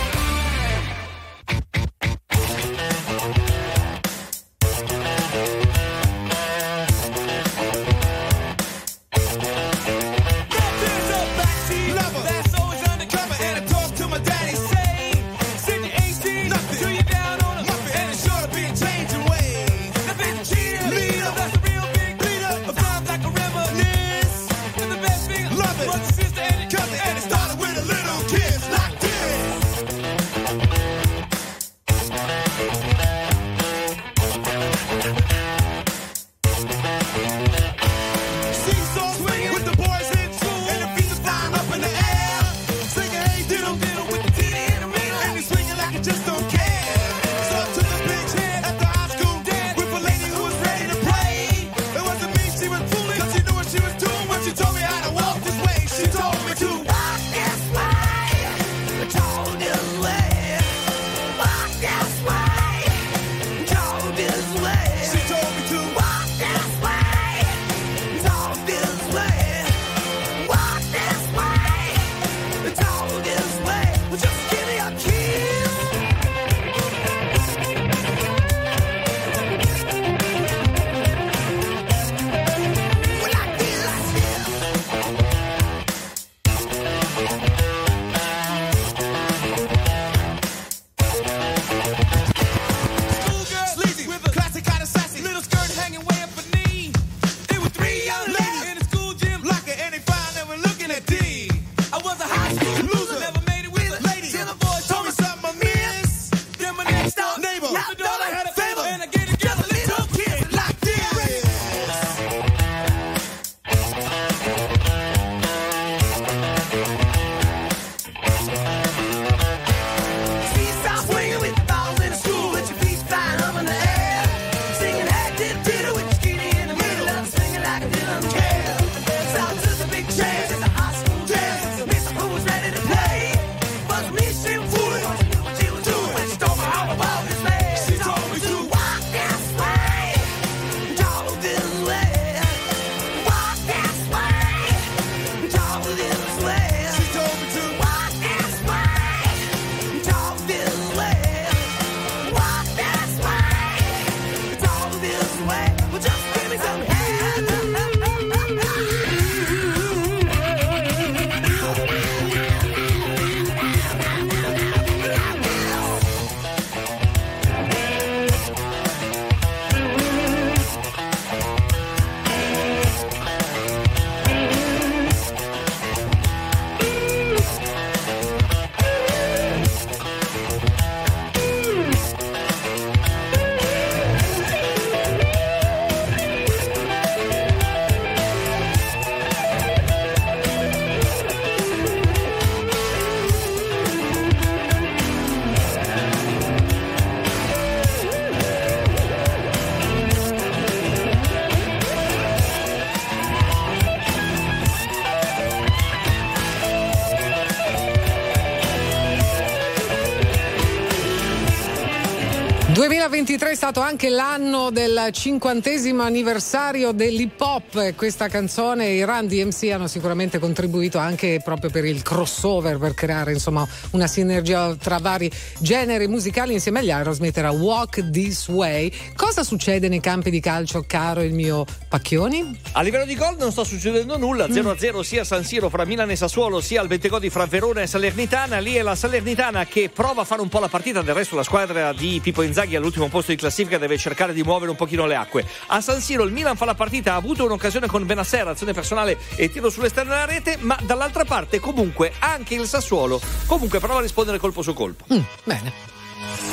2023 212.93 213.49
è 213.49 213.55
stato 213.55 213.79
anche 213.79 214.09
l'anno 214.09 214.69
del 214.69 215.07
cinquantesimo 215.11 216.03
anniversario 216.03 216.91
dell'hip 216.91 217.41
hop 217.41 217.95
questa 217.95 218.27
canzone 218.27 218.89
i 218.89 219.03
Run 219.03 219.25
DMC 219.25 219.71
hanno 219.71 219.87
sicuramente 219.87 220.37
contribuito 220.37 220.99
anche 220.99 221.41
proprio 221.43 221.71
per 221.71 221.85
il 221.85 222.03
crossover, 222.03 222.77
per 222.77 222.93
creare 222.93 223.33
insomma 223.33 223.67
una 223.93 224.05
sinergia 224.05 224.75
tra 224.75 224.99
vari 224.99 225.31
generi 225.57 226.07
musicali 226.07 226.53
insieme 226.53 226.79
agli 226.79 226.91
Aerosmith 226.91 227.35
era 227.35 227.49
Walk 227.49 228.11
This 228.11 228.47
Way. 228.49 228.91
Cosa 229.15 229.43
succede 229.43 229.87
nei 229.87 229.99
campi 229.99 230.29
di 230.29 230.39
calcio, 230.39 230.83
caro 230.85 231.23
il 231.23 231.33
mio 231.33 231.65
Pacchioni? 231.89 232.59
A 232.73 232.83
livello 232.83 233.05
di 233.05 233.15
gol 233.15 233.37
non 233.39 233.51
sta 233.51 233.63
succedendo 233.63 234.19
nulla, 234.19 234.45
0-0 234.45 234.99
sia 234.99 235.21
a 235.21 235.25
San 235.25 235.43
Siro 235.43 235.69
fra 235.69 235.83
Milan 235.83 236.11
e 236.11 236.15
Sassuolo, 236.15 236.61
sia 236.61 236.81
al 236.81 236.87
Bentegodi 236.87 237.31
fra 237.31 237.47
Verona 237.47 237.81
e 237.81 237.87
Salernitana. 237.87 238.59
Lì 238.59 238.75
è 238.75 238.83
la 238.83 238.95
Salernitana 238.95 239.65
che 239.65 239.89
prova 239.91 240.21
a 240.21 240.25
fare 240.25 240.41
un 240.41 240.49
po' 240.49 240.59
la 240.59 240.67
partita, 240.67 241.01
del 241.01 241.15
resto 241.15 241.35
la 241.35 241.43
squadra 241.43 241.91
di 241.91 242.19
Pippo 242.21 242.43
Inzaghi 242.43 242.81
all'ultimo 242.83 243.07
posto 243.07 243.31
di 243.31 243.37
classifica 243.37 243.77
deve 243.77 243.97
cercare 243.97 244.33
di 244.33 244.43
muovere 244.43 244.69
un 244.69 244.75
pochino 244.75 245.05
le 245.05 245.15
acque. 245.15 245.47
A 245.67 245.81
San 245.81 246.01
Siro 246.01 246.23
il 246.23 246.31
Milan 246.31 246.57
fa 246.57 246.65
la 246.65 246.75
partita, 246.75 247.13
ha 247.13 247.15
avuto 247.15 247.45
un'occasione 247.45 247.87
con 247.87 248.05
Benasser, 248.05 248.47
azione 248.47 248.73
personale 248.73 249.17
e 249.35 249.49
tiro 249.49 249.69
sull'esterno 249.69 250.11
della 250.11 250.25
rete, 250.25 250.57
ma 250.59 250.77
dall'altra 250.83 251.23
parte 251.23 251.59
comunque 251.59 252.11
anche 252.19 252.55
il 252.55 252.67
Sassuolo 252.67 253.19
comunque 253.45 253.79
prova 253.79 253.99
a 253.99 254.01
rispondere 254.01 254.37
colpo 254.37 254.61
su 254.61 254.73
colpo. 254.73 255.05
Mm, 255.13 255.21
bene. 255.43 255.91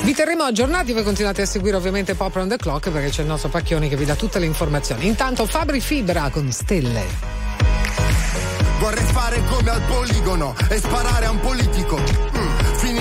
Vi 0.02 0.14
terremo 0.14 0.44
aggiornati, 0.44 0.92
voi 0.92 1.02
continuate 1.02 1.42
a 1.42 1.46
seguire 1.46 1.76
ovviamente 1.76 2.14
Pop 2.14 2.34
on 2.36 2.48
the 2.48 2.56
Clock 2.56 2.90
perché 2.90 3.10
c'è 3.10 3.22
il 3.22 3.28
nostro 3.28 3.48
Pacchioni 3.48 3.88
che 3.88 3.96
vi 3.96 4.04
dà 4.04 4.14
tutte 4.14 4.38
le 4.38 4.46
informazioni. 4.46 5.06
Intanto 5.06 5.46
Fabri 5.46 5.80
Fibra 5.80 6.30
con 6.30 6.50
Stelle. 6.50 7.38
Vorrei 8.78 9.04
fare 9.04 9.42
come 9.44 9.70
al 9.70 9.82
poligono 9.82 10.54
e 10.68 10.78
sparare 10.78 11.26
a 11.26 11.30
un 11.30 11.40
politico. 11.40 12.39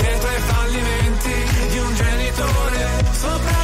dietro 0.00 0.28
ai 0.28 0.40
fallimenti 0.40 1.34
di 1.68 1.78
un 1.78 1.94
genitore, 1.94 3.04
sopra 3.12 3.59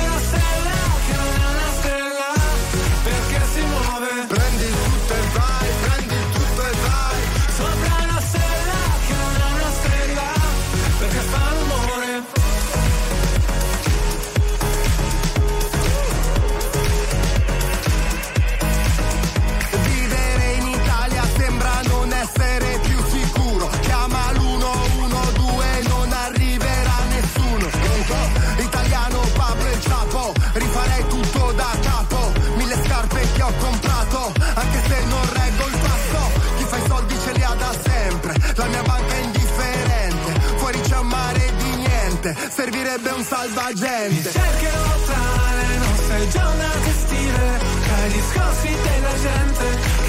niente, 42.26 42.50
servirebbe 42.50 43.10
un 43.10 43.22
salvagente. 43.22 44.30
Cercherò 44.30 45.00
tra 45.04 45.54
le 45.54 45.78
nostre 45.78 46.28
giornate 46.28 46.88
estive, 46.88 47.58
tra 47.84 48.06
i 48.06 48.12
discorsi 48.12 48.68
della 48.68 49.14
gente 49.20 50.05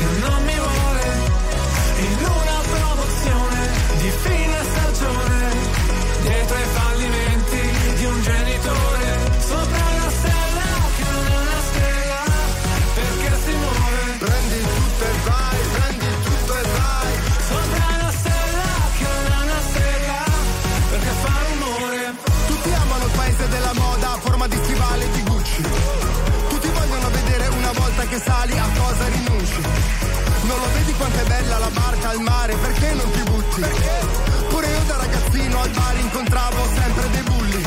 al 32.18 32.24
mare, 32.24 32.56
perché 32.56 32.94
non 32.94 33.12
ti 33.12 33.24
butti? 33.24 33.62
Pure 34.50 34.68
io 34.68 34.84
da 34.88 34.98
ragazzino 34.98 35.62
al 35.62 35.70
bar 35.70 35.96
incontravo 35.98 36.68
sempre 36.74 37.10
dei 37.12 37.22
bulli. 37.22 37.62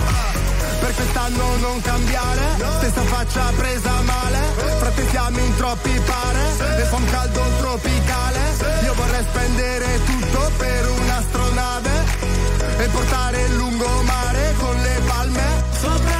Per 0.81 0.95
quest'anno 0.95 1.57
non 1.57 1.81
cambiare, 1.83 2.43
stessa 2.79 3.03
faccia 3.03 3.53
presa 3.57 3.93
male. 4.03 4.39
Frate 4.79 5.09
siamo 5.11 5.39
in 5.39 5.57
troppi 5.57 6.01
pare, 6.05 6.79
e 6.79 6.85
fa 6.85 6.97
un 6.97 7.05
caldo 7.11 7.43
tropicale. 7.59 8.41
Io 8.83 8.95
vorrei 8.95 9.23
spendere 9.23 10.05
tutto 10.05 10.51
per 10.57 10.91
un'astronave 10.91 11.91
e 12.79 12.87
portare 12.89 13.43
il 13.43 13.55
lungomare 13.57 14.55
con 14.59 14.77
le 14.81 15.01
palme. 15.07 15.65
Sopra 15.81 16.20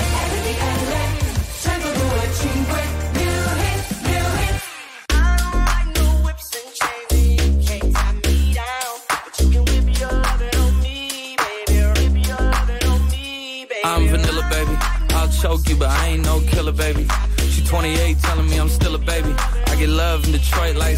Detroit 20.41 20.75
like 20.75 20.97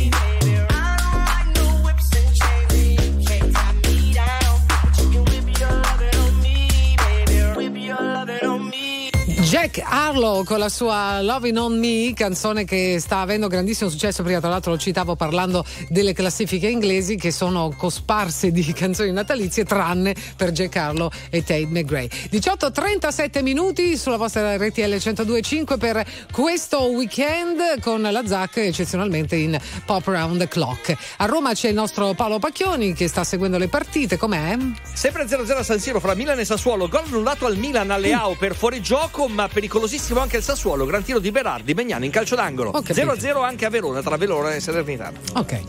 Jack 9.51 9.81
Harlow 9.83 10.45
con 10.45 10.59
la 10.59 10.69
sua 10.69 11.21
Loving 11.21 11.57
on 11.57 11.77
Me, 11.77 12.13
canzone 12.15 12.63
che 12.63 13.01
sta 13.01 13.19
avendo 13.19 13.49
grandissimo 13.49 13.89
successo. 13.89 14.23
Prima, 14.23 14.39
tra 14.39 14.47
l'altro, 14.47 14.71
lo 14.71 14.77
citavo 14.77 15.17
parlando 15.17 15.65
delle 15.89 16.13
classifiche 16.13 16.69
inglesi 16.69 17.17
che 17.17 17.31
sono 17.31 17.73
cosparse 17.75 18.53
di 18.53 18.63
canzoni 18.71 19.11
natalizie, 19.11 19.65
tranne 19.65 20.15
per 20.37 20.53
Jack 20.53 20.73
Harlow 20.77 21.09
e 21.29 21.43
Tate 21.43 21.67
McGray. 21.67 22.07
18-37 22.31 23.43
minuti 23.43 23.97
sulla 23.97 24.15
vostra 24.15 24.55
RTL 24.55 24.79
102.5 24.79 25.77
per 25.77 26.05
questo 26.31 26.83
weekend 26.85 27.81
con 27.81 28.01
la 28.03 28.25
ZAC 28.25 28.55
eccezionalmente 28.55 29.35
in 29.35 29.59
Pop 29.85 30.07
Around 30.07 30.39
the 30.39 30.47
Clock. 30.47 30.95
A 31.17 31.25
Roma 31.25 31.51
c'è 31.51 31.67
il 31.67 31.75
nostro 31.75 32.13
Paolo 32.13 32.39
Pacchioni 32.39 32.93
che 32.93 33.09
sta 33.09 33.25
seguendo 33.25 33.57
le 33.57 33.67
partite. 33.67 34.15
Com'è? 34.15 34.57
Sempre 34.93 35.25
0-0 35.25 35.57
a 35.57 35.63
San 35.63 35.79
Siro 35.79 35.99
fra 35.99 36.15
Milan 36.15 36.39
e 36.39 36.45
Sassuolo. 36.45 36.87
Gol 36.87 37.03
annullato 37.03 37.45
al 37.45 37.57
Milan 37.57 37.91
a 37.91 37.97
Leao 37.97 38.35
per 38.35 38.55
fuorigioco, 38.55 39.27
ma 39.27 39.39
pericolosissimo 39.47 40.19
anche 40.19 40.37
il 40.37 40.43
Sassuolo. 40.43 40.85
Gran 40.85 41.03
tiro 41.03 41.19
di 41.19 41.31
Berardi, 41.31 41.73
Megnani 41.73 42.05
in 42.05 42.11
calcio 42.11 42.35
d'angolo. 42.35 42.71
0-0 42.71 43.43
anche 43.43 43.65
a 43.65 43.69
Verona, 43.69 44.01
tra 44.01 44.17
Verona 44.17 44.53
e 44.53 44.59
Salernitana. 44.59 45.19
Ok. 45.33 45.61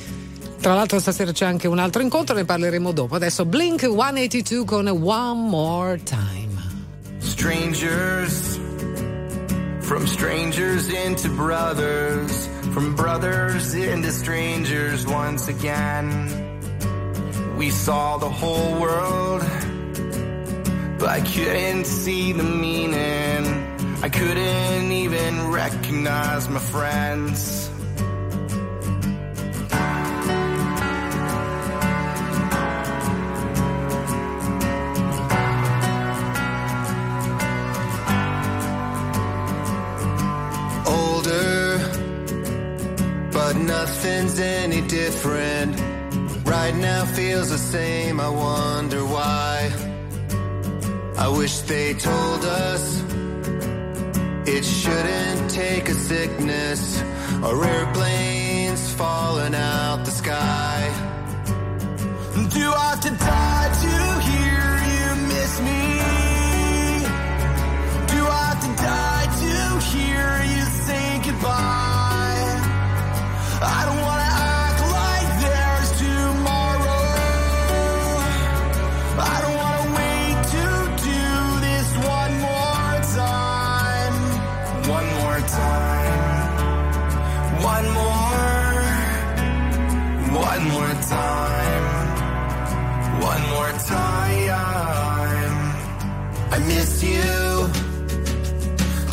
Tra 0.62 0.74
l'altro 0.74 1.00
stasera 1.00 1.32
c'è 1.32 1.44
anche 1.44 1.66
un 1.66 1.80
altro 1.80 2.02
incontro, 2.02 2.36
ne 2.36 2.44
parleremo 2.44 2.92
dopo. 2.92 3.16
Adesso 3.16 3.44
Blink 3.44 3.80
182 3.80 4.64
con 4.64 4.86
One 4.86 5.48
More 5.48 6.00
Time. 6.04 6.50
Strangers, 7.18 8.60
from 9.80 10.06
strangers 10.06 10.88
into 10.88 11.28
brothers, 11.30 12.48
from 12.70 12.94
brothers 12.94 13.74
into 13.74 14.10
strangers 14.10 15.04
once 15.04 15.48
again. 15.48 16.60
We 17.56 17.70
saw 17.70 18.16
the 18.18 18.28
whole 18.28 18.78
world, 18.78 19.44
but 20.98 21.08
I 21.08 21.20
couldn't 21.22 21.86
see 21.86 22.32
the 22.32 22.44
meaning. 22.44 23.61
I 24.04 24.08
couldn't 24.08 24.90
even 24.90 25.52
recognize 25.52 26.48
my 26.48 26.58
friends. 26.58 27.70
older, 40.84 41.78
but 43.30 43.54
nothing's 43.56 44.40
any 44.40 44.80
different. 44.88 45.80
Right 46.44 46.74
now 46.74 47.04
feels 47.04 47.50
the 47.50 47.58
same, 47.58 48.18
I 48.18 48.28
wonder 48.28 49.04
why. 49.04 49.70
I 51.16 51.28
wish 51.28 51.60
they 51.60 51.94
told 51.94 52.44
us 52.44 53.02
it 54.46 54.64
shouldn't 54.64 55.50
take 55.50 55.88
a 55.88 55.94
sickness 55.94 57.02
or 57.42 57.64
airplanes 57.64 58.92
falling 58.94 59.54
out 59.54 60.04
the 60.04 60.10
sky. 60.10 60.92
Do 62.50 62.72
I 62.72 62.90
have 62.90 63.00
to 63.00 63.10
die 63.10 63.70
to 63.84 63.94
hear 64.28 64.64
you 64.92 65.06
miss 65.28 65.60
me? 65.60 65.82
Do 68.14 68.20
I 68.26 68.42
have 68.50 68.60
to 68.66 68.72
die 68.82 69.28
to 69.42 69.54
hear 69.92 70.26
you 70.54 70.62
say 70.86 71.20
goodbye? 71.24 72.52
I 73.62 73.80
don't 73.86 74.00
wanna 74.00 74.21
One 90.62 90.70
more 90.70 90.94
time. 91.02 91.84
One 93.20 93.42
more 93.50 93.72
time. 93.82 95.54
I 96.52 96.58
miss 96.68 97.02
you. 97.02 97.32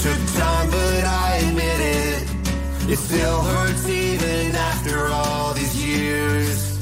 Took 0.04 0.22
time, 0.38 0.70
but 0.70 1.04
I 1.06 1.42
admit 1.48 1.80
it. 2.04 2.92
It 2.92 3.00
still 3.00 3.42
hurts 3.42 3.90
even 3.90 4.56
after 4.56 5.08
all 5.08 5.56
these 5.56 5.76
years. 5.84 6.78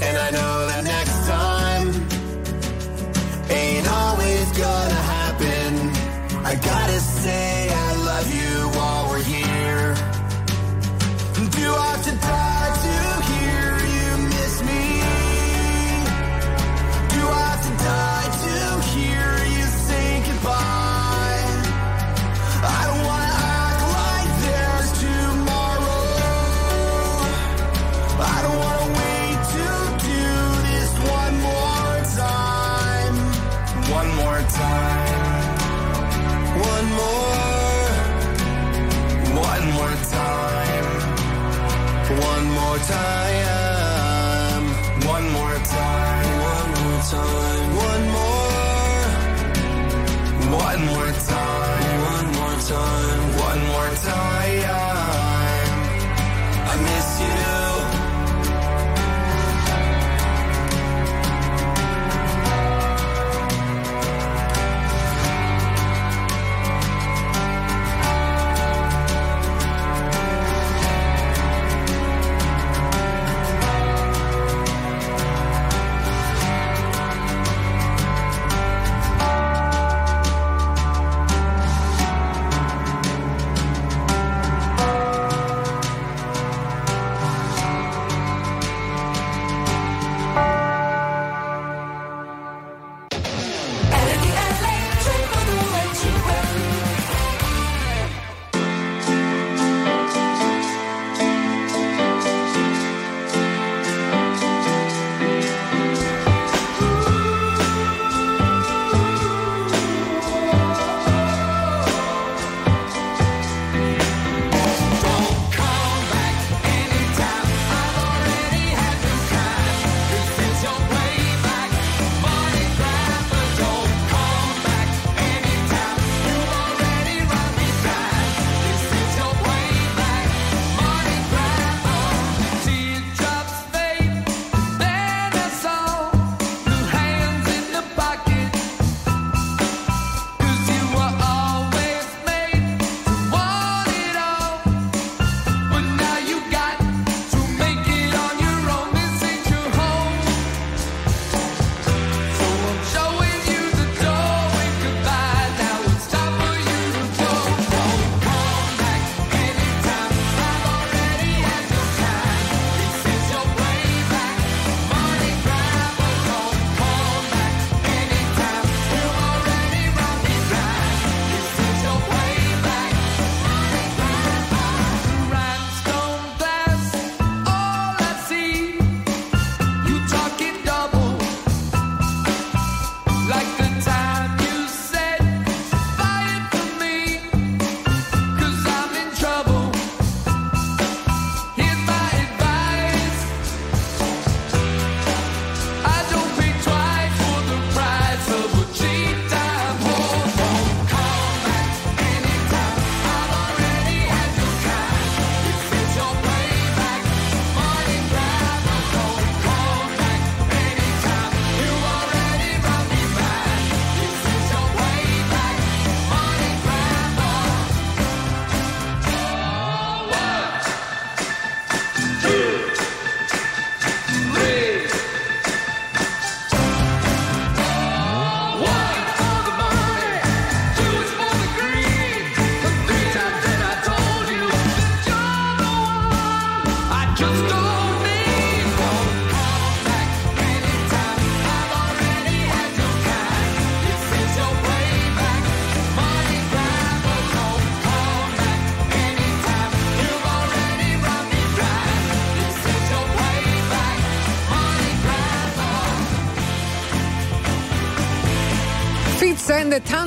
And 0.00 0.16
I 0.16 0.30
know 0.30 0.71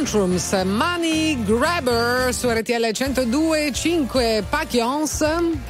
Tantrums, 0.06 0.54
Money 0.68 1.36
Grabber 1.48 2.32
su 2.32 2.48
RTL 2.48 2.86
102.5 2.94 4.44
Pachyons. 4.52 5.24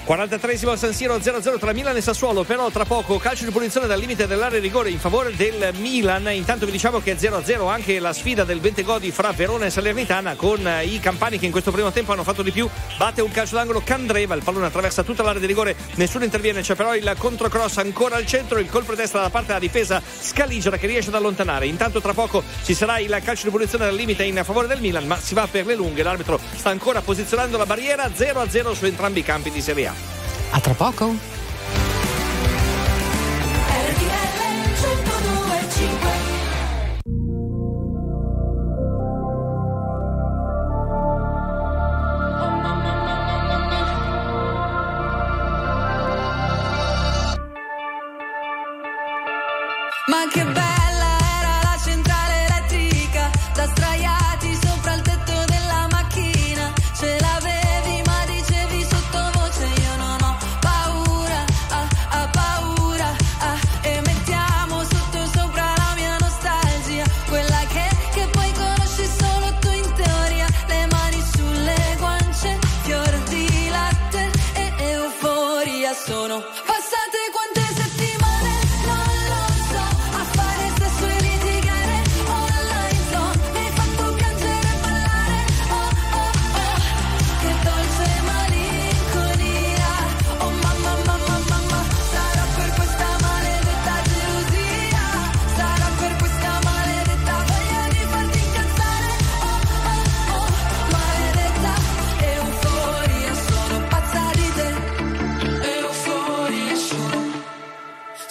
43esimo 0.05 0.77
San 0.77 0.93
Siro 0.93 1.17
0-0 1.17 1.57
tra 1.57 1.73
Milan 1.73 1.95
e 1.95 2.01
Sassuolo, 2.01 2.43
però 2.43 2.69
tra 2.69 2.85
poco 2.85 3.17
calcio 3.17 3.43
di 3.43 3.49
punizione 3.49 3.87
dal 3.87 3.97
limite 3.99 4.27
dell'area 4.27 4.59
rigore 4.59 4.91
in 4.91 4.99
favore 4.99 5.35
del 5.35 5.73
Milan. 5.79 6.31
Intanto 6.31 6.67
vi 6.67 6.71
diciamo 6.71 6.99
che 6.99 7.13
è 7.13 7.15
0-0 7.15 7.67
anche 7.67 7.99
la 7.99 8.13
sfida 8.13 8.43
del 8.43 8.59
20 8.59 8.83
godi 8.83 9.09
fra 9.09 9.31
Verona 9.31 9.65
e 9.65 9.71
Salernitana 9.71 10.35
con 10.35 10.65
eh, 10.67 10.85
i 10.85 10.99
campani 10.99 11.39
che 11.39 11.47
in 11.47 11.51
questo 11.51 11.71
primo 11.71 11.91
tempo 11.91 12.11
hanno 12.11 12.23
fatto 12.23 12.43
di 12.43 12.51
più. 12.51 12.69
Batte 12.97 13.23
un 13.23 13.31
calcio 13.31 13.55
d'angolo 13.55 13.81
Candreva, 13.83 14.35
il 14.35 14.43
pallone 14.43 14.67
attraversa 14.67 15.01
tutta 15.01 15.23
l'area 15.23 15.39
di 15.39 15.47
rigore, 15.47 15.75
nessuno 15.95 16.23
interviene, 16.23 16.61
c'è 16.61 16.75
però 16.75 16.95
il 16.95 17.15
controcross 17.17 17.77
ancora 17.77 18.17
al 18.17 18.27
centro, 18.27 18.59
il 18.59 18.69
colpo 18.69 18.91
di 18.91 18.97
destra 18.97 19.21
da 19.21 19.31
parte 19.31 19.47
della 19.47 19.59
difesa 19.59 19.99
Scaligera 20.05 20.77
che 20.77 20.85
riesce 20.85 21.09
ad 21.09 21.15
allontanare. 21.15 21.65
Intanto 21.65 21.99
tra 21.99 22.13
poco 22.13 22.43
ci 22.63 22.75
sarà 22.75 22.99
il 22.99 23.19
calcio 23.23 23.45
di 23.45 23.49
punizione 23.49 23.85
dal 23.85 23.95
limite 23.95 24.23
in 24.23 24.39
favore 24.43 24.67
del 24.67 24.81
Milan, 24.81 25.07
ma 25.07 25.17
si 25.17 25.33
va 25.33 25.47
per 25.49 25.65
le 25.65 25.73
lunghe, 25.73 26.03
l'arbitro 26.03 26.39
sta 26.55 26.69
ancora 26.69 27.01
posizionando 27.01 27.57
la 27.57 27.65
barriera 27.65 28.05
0-0 28.05 28.73
su 28.73 28.85
entrambi 28.85 29.21
i 29.21 29.23
campi 29.23 29.49
di 29.49 29.61
Serie 29.61 29.87
A. 29.87 29.94
A 30.51 30.59
tra 30.59 30.73
poco! 30.73 31.34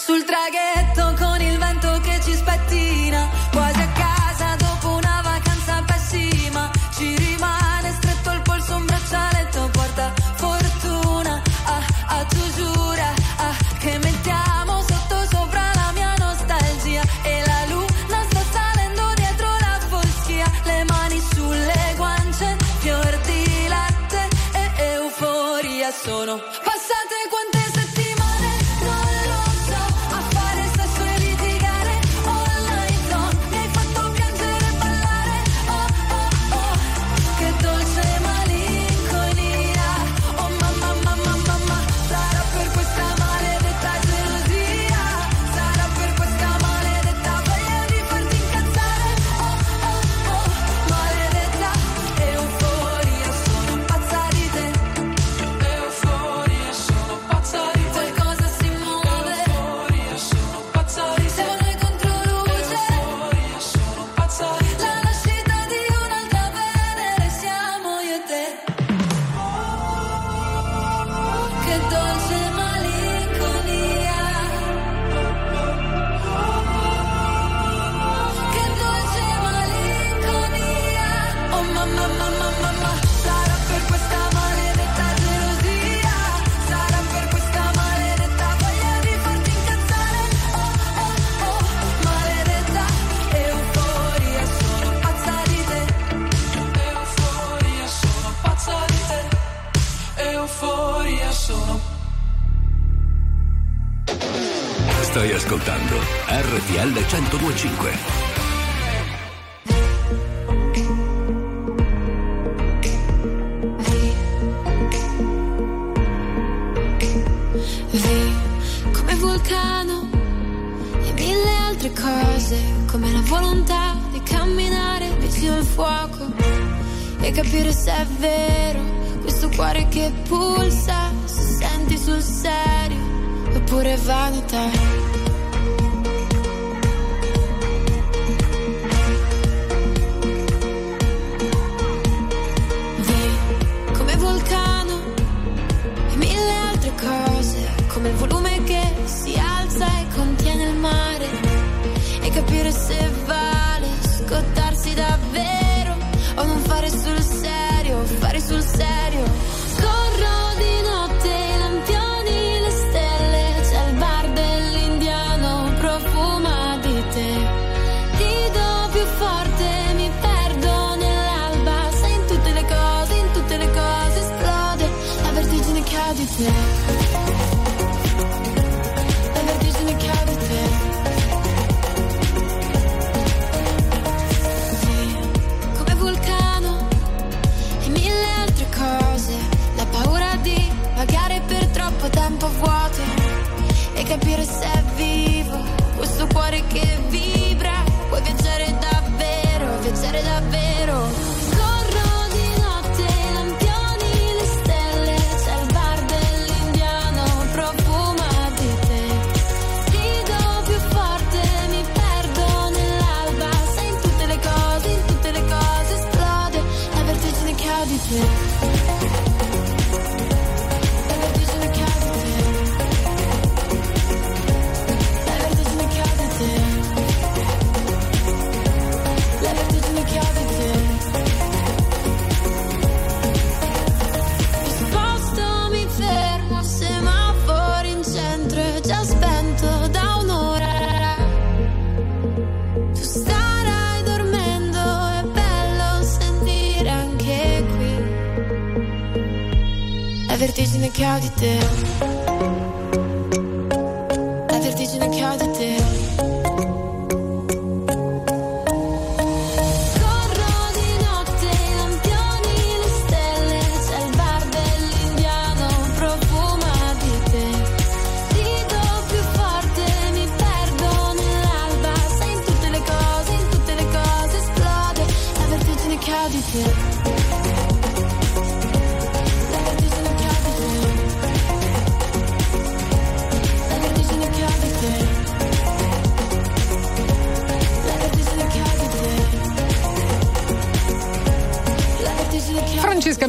sul 0.06 0.22
traghetto 0.22 1.13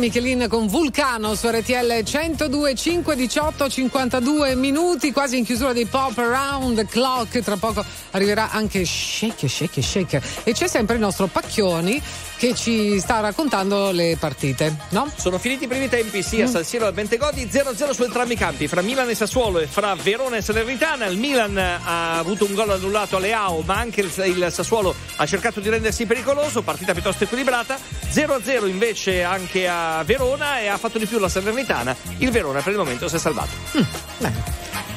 Michelin 0.06 0.46
con 0.48 0.68
Vulcano 0.68 1.34
su 1.34 1.50
RTL 1.50 2.04
102 2.04 2.76
5 2.76 3.16
18 3.16 3.70
52 3.70 4.54
minuti 4.54 5.12
quasi 5.12 5.40
in 5.40 5.44
chiusura 5.44 5.74
dei 5.74 5.88
Pop 5.88 6.16
Around 6.16 6.76
the 6.76 6.86
Clock. 6.86 7.40
Tra 7.40 7.58
poco 7.58 7.84
arriverà 8.12 8.52
anche 8.52 8.86
Shake 8.86 9.48
Shake 9.48 9.82
Shake 9.82 10.22
e 10.44 10.54
c'è 10.54 10.68
sempre 10.68 10.94
il 10.94 11.02
nostro 11.02 11.26
Pacchioni 11.26 12.00
che 12.38 12.54
ci 12.54 13.00
sta 13.00 13.20
raccontando 13.20 13.90
le 13.90 14.16
partite 14.20 14.76
no? 14.90 15.10
Sono 15.16 15.40
finiti 15.40 15.64
i 15.64 15.68
primi 15.68 15.90
tempi 15.90 16.22
sia 16.22 16.46
a 16.46 16.50
San 16.50 16.64
Siro 16.64 16.86
e 16.86 16.90
a 16.90 16.92
Bentegodi 16.92 17.50
0-0 17.52 17.90
su 17.92 18.04
entrambi 18.04 18.34
i 18.34 18.38
campi 18.38 18.68
fra 18.68 18.82
Milan 18.82 19.10
e 19.10 19.16
Sassuolo 19.16 19.60
e 19.60 19.66
fra 19.66 19.96
Verona 19.96 20.36
e 20.36 20.42
Salernitana. 20.44 21.08
Il 21.08 21.18
Milan 21.18 21.58
ha 21.58 22.20
avuto 22.20 22.46
un 22.46 22.54
gol 22.54 22.70
annullato 22.70 23.18
alle 23.18 23.34
AO 23.34 23.62
ma 23.62 23.78
anche 23.78 24.02
il, 24.02 24.12
il 24.36 24.50
Sassuolo 24.52 24.94
ha 25.16 25.26
cercato 25.26 25.60
di 25.60 25.70
rendersi 25.70 26.06
pericoloso 26.06 26.62
partita 26.62 26.94
piuttosto 26.94 27.24
equilibrata 27.24 27.80
0-0 28.16 28.68
invece 28.70 29.24
anche 29.24 29.68
a 29.68 30.02
Verona 30.06 30.62
e 30.62 30.68
ha 30.68 30.78
fatto 30.78 30.98
di 30.98 31.06
più 31.06 31.20
la 31.20 31.28
Salernitana. 31.28 31.94
Il 32.20 32.32
Verona 32.32 32.62
per 32.62 32.72
il 32.72 32.78
momento 32.78 33.10
si 33.10 33.18
è 33.18 33.20
salvato. 33.20 33.52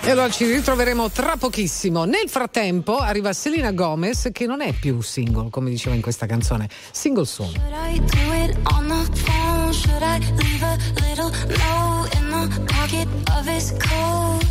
E 0.03 0.11
allora 0.12 0.31
ci 0.31 0.47
ritroveremo 0.47 1.11
tra 1.11 1.36
pochissimo. 1.36 2.05
Nel 2.05 2.28
frattempo 2.28 2.99
arriva 2.99 3.32
Selena 3.32 3.73
Gomez 3.73 4.28
che 4.32 4.47
non 4.47 4.61
è 4.62 4.73
più 4.73 5.01
single 5.01 5.51
come 5.51 5.69
diceva 5.69 5.97
in 5.97 6.01
questa 6.01 6.27
canzone. 6.27 6.69
Single 6.93 7.24
soon 7.27 7.51
Should 7.51 7.73
I 7.73 7.99
do 7.99 8.32
it 8.35 8.57
on 8.73 8.86
the 8.86 9.19
phone? 9.19 9.73
Should 9.73 10.01
I 10.01 10.20
leave 10.36 10.62
a 10.62 10.78
little 11.01 11.31
note 11.49 12.16
in 12.16 12.31
the 12.31 12.61
pocket 12.73 13.09
of 13.36 13.49
his 13.49 13.73
coat? 13.81 14.45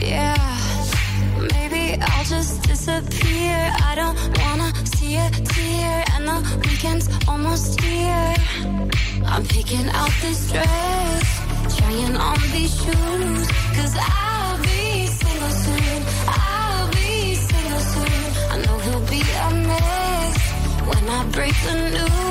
Yeah, 0.00 0.36
maybe 1.52 1.98
I'll 2.00 2.24
just 2.24 2.62
disappear. 2.64 3.72
I 3.82 3.94
don't 3.96 4.16
wanna 4.38 4.72
see 4.84 5.16
a 5.16 5.28
tear, 5.30 6.04
the 6.28 6.68
weekend's 6.68 7.08
almost 7.28 7.80
here. 7.80 8.34
I'm 9.32 9.44
picking 9.44 9.88
out 10.00 10.12
this 10.20 10.50
dress, 10.50 11.26
trying 11.78 12.16
on 12.16 12.38
these 12.54 12.74
shoes, 12.82 13.42
cause 13.76 13.94
I'll 13.98 14.58
be 14.62 15.06
single 15.06 15.54
soon. 15.64 16.00
I'll 16.26 16.88
be 16.98 17.34
single 17.34 17.82
soon. 17.92 18.20
I 18.52 18.56
know 18.64 18.76
he'll 18.84 19.06
be 19.16 19.22
a 19.46 19.48
mess 19.68 20.36
when 20.88 21.04
I 21.18 21.20
break 21.36 21.54
the 21.66 21.76
news, 21.96 22.27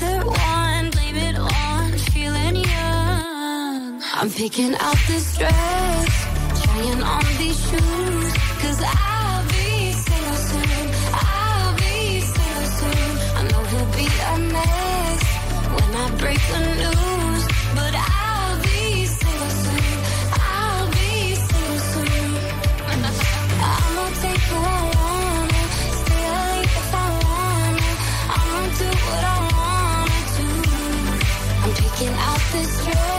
another 0.00 0.26
one. 0.26 0.90
Blame 0.90 1.16
it 1.16 1.36
on 1.38 1.92
feeling 2.12 2.56
young. 2.56 4.02
I'm 4.14 4.30
picking 4.30 4.74
out 4.74 4.96
this 5.06 5.36
dress, 5.36 6.62
trying 6.62 7.02
on 7.02 7.24
these 7.38 7.60
shoes. 7.68 8.32
Cause 8.62 8.82
I'll 8.84 9.44
be 9.48 9.92
single 9.92 10.36
soon. 10.50 10.90
I'll 11.12 11.76
be 11.76 12.20
single 12.20 12.68
soon. 12.78 13.10
I 13.36 13.42
know 13.50 13.62
he'll 13.70 13.92
be 13.96 14.06
a 14.06 14.38
mess 14.52 15.22
when 15.74 15.96
I 15.96 16.16
break 16.18 16.40
the 16.52 16.60
news. 16.76 17.07
is 32.60 32.84
true 32.84 33.17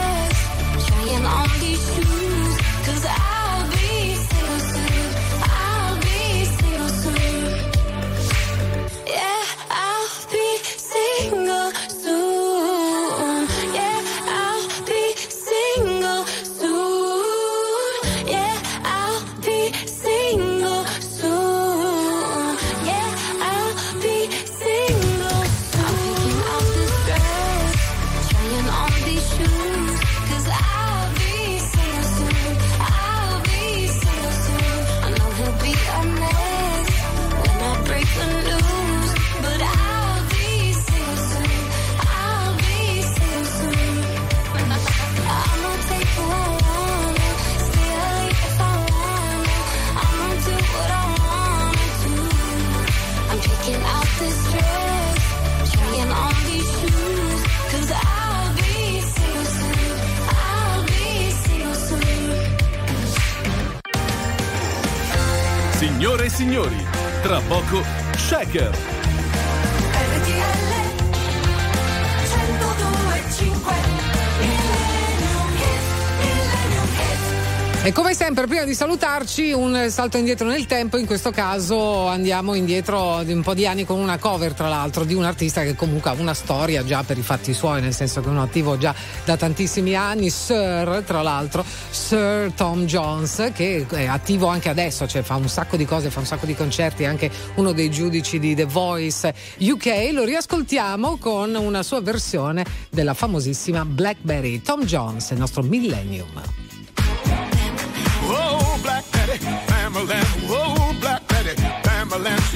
un 79.69 79.89
salto 79.91 80.17
indietro 80.17 80.47
nel 80.47 80.65
tempo. 80.65 80.97
In 80.97 81.05
questo 81.05 81.29
caso 81.29 82.07
andiamo 82.07 82.55
indietro 82.55 83.21
di 83.23 83.33
un 83.33 83.41
po' 83.41 83.53
di 83.53 83.67
anni 83.67 83.85
con 83.85 83.99
una 83.99 84.17
cover, 84.17 84.53
tra 84.53 84.67
l'altro, 84.67 85.03
di 85.03 85.13
un 85.13 85.23
artista 85.23 85.61
che 85.61 85.75
comunque 85.75 86.09
ha 86.09 86.13
una 86.13 86.33
storia 86.33 86.83
già 86.83 87.03
per 87.03 87.17
i 87.17 87.21
fatti 87.21 87.53
suoi, 87.53 87.81
nel 87.81 87.93
senso 87.93 88.21
che 88.21 88.27
è 88.27 88.29
un 88.29 88.39
attivo 88.39 88.77
già 88.77 88.93
da 89.25 89.37
tantissimi 89.37 89.95
anni. 89.95 90.29
Sir, 90.29 91.03
tra 91.05 91.21
l'altro, 91.21 91.63
Sir 91.89 92.51
Tom 92.53 92.85
Jones, 92.85 93.51
che 93.53 93.85
è 93.87 94.05
attivo 94.05 94.47
anche 94.47 94.69
adesso, 94.69 95.07
cioè 95.07 95.21
fa 95.21 95.35
un 95.35 95.47
sacco 95.47 95.77
di 95.77 95.85
cose, 95.85 96.09
fa 96.09 96.19
un 96.19 96.25
sacco 96.25 96.45
di 96.45 96.55
concerti, 96.55 97.03
è 97.03 97.05
anche 97.05 97.29
uno 97.55 97.71
dei 97.71 97.91
giudici 97.91 98.39
di 98.39 98.55
The 98.55 98.65
Voice 98.65 99.33
UK. 99.59 100.09
Lo 100.11 100.23
riascoltiamo 100.23 101.17
con 101.17 101.53
una 101.55 101.83
sua 101.83 102.01
versione 102.01 102.65
della 102.89 103.13
famosissima 103.13 103.85
Blackberry. 103.85 104.61
Tom 104.61 104.83
Jones, 104.83 105.29
il 105.29 105.37
nostro 105.37 105.61
Millennium. 105.61 106.68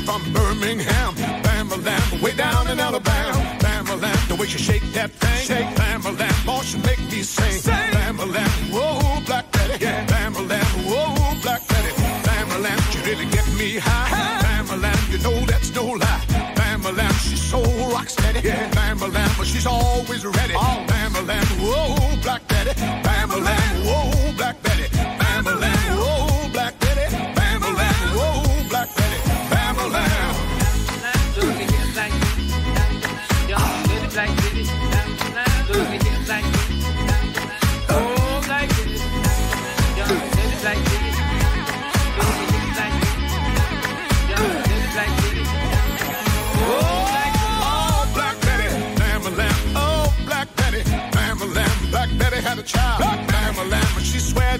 From 0.06 0.22
Birmingham. 0.34 1.14
Bamalam, 1.46 2.22
way 2.22 2.36
down 2.36 2.70
in 2.70 2.80
Alabama. 2.80 3.40
Bamalam, 3.60 4.28
the 4.28 4.36
way 4.36 4.48
she 4.48 4.58
shake 4.58 4.86
that 4.94 5.12
thing. 5.12 5.46
Shake, 5.48 5.76
Bamalam, 5.76 6.46
boy, 6.46 6.62
she 6.62 6.78
make 6.80 7.00
me 7.12 7.22
sing. 7.24 7.60
Sing, 7.62 7.74
Bamalam. 7.74 8.52
Whoa, 8.74 9.22
Black 9.26 9.52
Betty, 9.52 9.84
yeah. 9.84 10.06
Bamalam. 10.08 10.70
Whoa, 10.90 11.42
Black 11.42 11.68
Betty, 11.68 11.92
Bamalam. 12.28 12.80
You 12.94 13.00
really 13.10 13.28
get 13.32 13.48
me 13.58 13.78
high. 13.78 14.42
Bamalam, 14.46 15.12
you 15.12 15.20
know 15.20 15.38
that's 15.46 15.74
no 15.76 15.86
lie. 15.86 16.22
Bamalam, 16.56 17.14
she's 17.26 17.42
so 17.42 17.62
rock 17.92 18.10
steady. 18.10 18.42
Yeah. 18.48 18.70
Bamalam, 18.72 19.38
but 19.38 19.48
she's 19.48 19.66
always 19.66 20.26
ready. 20.26 20.54
Oh. 20.56 20.86
Bamalam, 20.88 21.46
whoa, 21.64 22.13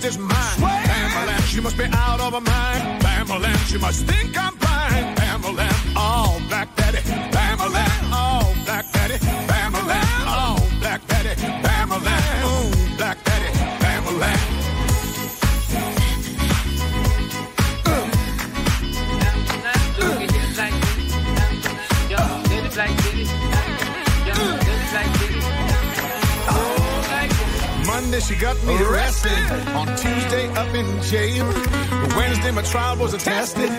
and 0.06 0.14
she 0.14 0.20
mine. 0.20 0.58
Bamalam, 0.58 1.42
she 1.48 1.62
must 1.62 1.78
be 1.78 1.86
out 1.86 2.20
of 2.20 2.34
her 2.34 2.42
mind. 2.42 3.02
Bamalam, 3.02 3.58
she 3.70 3.78
must 3.78 4.06
think 4.06 4.38
I'm 4.38 4.56
blind. 4.56 5.18
Bamalam, 5.18 5.94
oh, 5.96 6.42
Black 6.50 6.83
She 28.20 28.36
got 28.36 28.64
me 28.64 28.76
arrested. 28.82 29.32
On 29.76 29.88
Tuesday 29.98 30.48
up 30.50 30.74
in 30.76 31.02
jail. 31.02 31.46
Wednesday 32.16 32.52
my 32.52 32.62
trial 32.62 32.98
was 32.98 33.14
attested. 33.14 33.70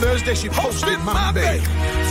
Thursday 0.00 0.34
she 0.34 0.48
posted 0.48 0.98
my 1.00 1.32
bail. 1.32 1.60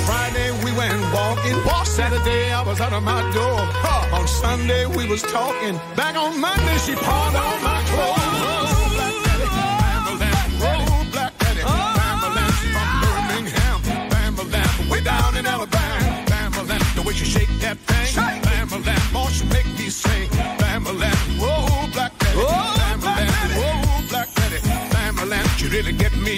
Friday 0.06 0.52
we 0.64 0.72
went 0.78 1.02
walking. 1.14 1.58
Saturday 1.86 2.52
I 2.52 2.62
was 2.62 2.80
out 2.80 2.94
of 2.94 3.04
my 3.04 3.22
door. 3.34 3.60
On 4.14 4.28
Sunday 4.28 4.86
we 4.86 5.08
was 5.08 5.22
talking. 5.24 5.80
Back 5.96 6.16
on 6.16 6.40
Monday 6.40 6.78
she 6.86 6.94
pawned 6.96 7.36
all 7.36 7.60
my 7.60 7.81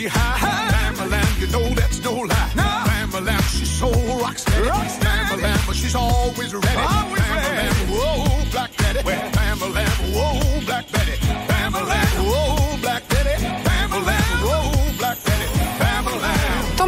high. 0.10 0.73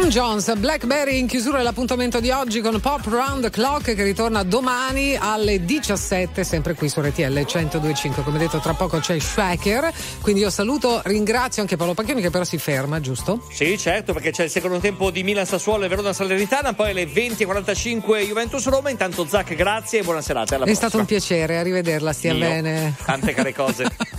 Tom 0.06 0.14
Jones, 0.14 0.54
Blackberry 0.58 1.18
in 1.18 1.26
chiusura 1.26 1.56
dell'appuntamento 1.56 2.20
di 2.20 2.30
oggi 2.30 2.60
con 2.60 2.78
Pop 2.78 3.04
Round 3.06 3.42
the 3.42 3.50
Clock 3.50 3.92
che 3.94 4.04
ritorna 4.04 4.44
domani 4.44 5.16
alle 5.16 5.64
17 5.64 6.44
sempre 6.44 6.74
qui 6.74 6.88
su 6.88 7.00
RTL 7.00 7.32
1025 7.32 8.22
come 8.22 8.38
detto 8.38 8.60
tra 8.60 8.74
poco 8.74 9.00
c'è 9.00 9.18
Schwacker 9.18 9.92
quindi 10.20 10.42
io 10.42 10.50
saluto 10.50 11.00
ringrazio 11.06 11.62
anche 11.62 11.76
Paolo 11.76 11.94
Pacchioni 11.94 12.20
che 12.20 12.30
però 12.30 12.44
si 12.44 12.56
ferma 12.56 13.00
giusto? 13.00 13.44
Sì, 13.50 13.76
certo, 13.76 14.12
perché 14.12 14.30
c'è 14.30 14.44
il 14.44 14.50
secondo 14.50 14.78
tempo 14.78 15.10
di 15.10 15.24
Milan 15.24 15.44
Sassuolo 15.44 15.86
e 15.86 15.88
Verona 15.88 16.12
Salernitana, 16.12 16.72
poi 16.72 16.90
alle 16.90 17.06
20.45 17.06 18.26
Juventus 18.26 18.66
Roma. 18.66 18.90
Intanto 18.90 19.26
Zac, 19.26 19.54
grazie 19.54 20.00
e 20.00 20.02
buona 20.02 20.20
serata. 20.20 20.54
È 20.54 20.58
prossima. 20.58 20.76
stato 20.76 20.98
un 20.98 21.04
piacere 21.04 21.58
arrivederla 21.58 22.12
stia 22.12 22.32
Mio. 22.32 22.46
bene 22.46 22.94
Tante 23.04 23.32
care 23.34 23.52
cose. 23.52 23.86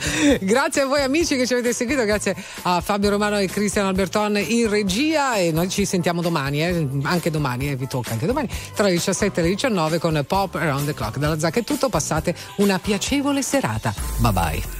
grazie 0.40 0.82
a 0.82 0.86
voi 0.86 1.02
amici 1.02 1.36
che 1.36 1.46
ci 1.46 1.52
avete 1.52 1.72
seguito 1.72 2.04
grazie 2.04 2.34
a 2.62 2.80
Fabio 2.80 3.10
Romano 3.10 3.38
e 3.38 3.46
Cristiano 3.46 3.88
Alberton 3.88 4.38
in 4.38 4.68
regia 4.68 5.36
e 5.36 5.52
noi 5.52 5.68
ci 5.68 5.84
sentiamo 5.84 6.20
domani 6.22 6.62
eh, 6.62 6.88
anche 7.02 7.30
domani 7.30 7.70
eh, 7.70 7.76
vi 7.76 7.86
tocca 7.86 8.12
anche 8.12 8.26
domani 8.26 8.48
tra 8.74 8.84
le 8.84 8.92
17 8.92 9.40
e 9.40 9.42
le 9.42 9.48
19 9.50 9.98
con 9.98 10.22
Pop 10.26 10.54
Around 10.54 10.86
the 10.86 10.94
Clock. 10.94 11.18
Dalla 11.18 11.38
Zac 11.38 11.58
è 11.58 11.64
tutto 11.64 11.88
passate 11.88 12.34
una 12.56 12.78
piacevole 12.78 13.42
serata. 13.42 13.94
Bye 14.18 14.32
bye 14.32 14.79